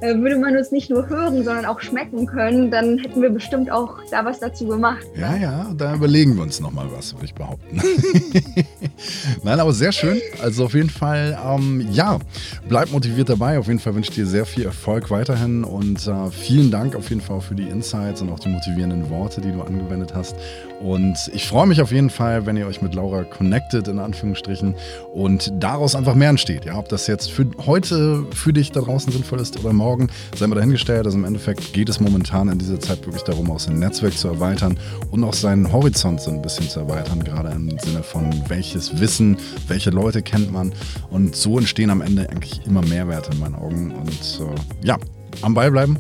würde 0.01 0.37
man 0.37 0.55
uns 0.55 0.71
nicht 0.71 0.89
nur 0.89 1.07
hören, 1.09 1.43
sondern 1.43 1.65
auch 1.65 1.81
schmecken 1.81 2.25
können, 2.25 2.71
dann 2.71 2.97
hätten 2.99 3.21
wir 3.21 3.29
bestimmt 3.29 3.71
auch 3.71 3.97
da 4.11 4.23
was 4.25 4.39
dazu 4.39 4.67
gemacht. 4.67 5.05
Ne? 5.15 5.21
Ja, 5.21 5.35
ja, 5.35 5.73
da 5.77 5.95
überlegen 5.95 6.35
wir 6.35 6.43
uns 6.43 6.59
nochmal 6.59 6.87
was, 6.91 7.13
würde 7.13 7.25
ich 7.25 7.33
behaupten. 7.33 7.81
Nein, 9.43 9.59
aber 9.59 9.73
sehr 9.73 9.91
schön. 9.91 10.21
Also 10.41 10.65
auf 10.65 10.73
jeden 10.73 10.89
Fall, 10.89 11.37
ähm, 11.45 11.87
ja, 11.91 12.19
bleib 12.67 12.91
motiviert 12.91 13.29
dabei. 13.29 13.59
Auf 13.59 13.67
jeden 13.67 13.79
Fall 13.79 13.95
wünsche 13.95 14.11
ich 14.11 14.15
dir 14.15 14.25
sehr 14.25 14.45
viel 14.45 14.65
Erfolg 14.65 15.11
weiterhin 15.11 15.63
und 15.63 16.07
äh, 16.07 16.31
vielen 16.31 16.71
Dank 16.71 16.95
auf 16.95 17.09
jeden 17.09 17.21
Fall 17.21 17.41
für 17.41 17.55
die 17.55 17.67
Insights 17.67 18.21
und 18.21 18.29
auch 18.29 18.39
die 18.39 18.49
motivierenden 18.49 19.09
Worte, 19.09 19.41
die 19.41 19.51
du 19.51 19.61
angewendet 19.61 20.13
hast. 20.15 20.35
Und 20.81 21.29
ich 21.33 21.47
freue 21.47 21.67
mich 21.67 21.81
auf 21.81 21.91
jeden 21.91 22.09
Fall, 22.09 22.45
wenn 22.45 22.55
ihr 22.55 22.65
euch 22.65 22.81
mit 22.81 22.95
Laura 22.95 23.23
connectet, 23.23 23.89
in 23.89 23.99
Anführungsstrichen, 23.99 24.75
und 25.13 25.51
daraus 25.59 25.93
einfach 25.93 26.15
mehr 26.15 26.29
entsteht. 26.29 26.65
Ja, 26.65 26.77
ob 26.77 26.87
das 26.87 27.07
jetzt 27.07 27.31
für 27.31 27.47
heute 27.65 28.25
für 28.33 28.53
dich 28.53 28.71
da 28.71 28.81
draußen 28.81 29.11
sinnvoll 29.11 29.41
ist 29.41 29.59
oder 29.59 29.73
morgen, 29.89 30.07
sei 30.35 30.45
mal 30.45 30.55
dahingestellt. 30.55 31.07
Also 31.07 31.17
im 31.17 31.25
Endeffekt 31.25 31.73
geht 31.73 31.89
es 31.89 31.99
momentan 31.99 32.47
in 32.49 32.59
dieser 32.59 32.79
Zeit 32.79 33.03
wirklich 33.07 33.23
darum, 33.23 33.49
auch 33.49 33.59
sein 33.59 33.79
Netzwerk 33.79 34.15
zu 34.15 34.27
erweitern 34.27 34.77
und 35.09 35.23
auch 35.23 35.33
seinen 35.33 35.71
Horizont 35.71 36.21
so 36.21 36.29
ein 36.29 36.43
bisschen 36.43 36.69
zu 36.69 36.81
erweitern, 36.81 37.23
gerade 37.23 37.49
im 37.49 37.75
Sinne 37.79 38.03
von 38.03 38.31
welches 38.49 38.99
Wissen, 38.99 39.37
welche 39.67 39.89
Leute 39.89 40.21
kennt 40.21 40.51
man. 40.51 40.73
Und 41.09 41.35
so 41.35 41.57
entstehen 41.57 41.89
am 41.89 42.01
Ende 42.01 42.29
eigentlich 42.29 42.61
immer 42.67 42.83
Mehrwerte 42.83 43.31
in 43.31 43.39
meinen 43.39 43.55
Augen. 43.55 43.91
Und 43.91 44.41
äh, 44.41 44.85
ja, 44.85 44.97
am 45.41 45.55
Ball 45.55 45.71
bleiben. 45.71 45.97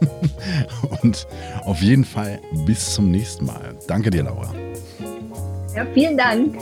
Und 1.02 1.28
auf 1.64 1.80
jeden 1.82 2.04
Fall 2.04 2.40
bis 2.64 2.94
zum 2.94 3.12
nächsten 3.12 3.46
Mal. 3.46 3.76
Danke 3.86 4.10
dir, 4.10 4.24
Laura. 4.24 4.52
Ja, 5.76 5.86
vielen 5.94 6.16
Dank. 6.16 6.56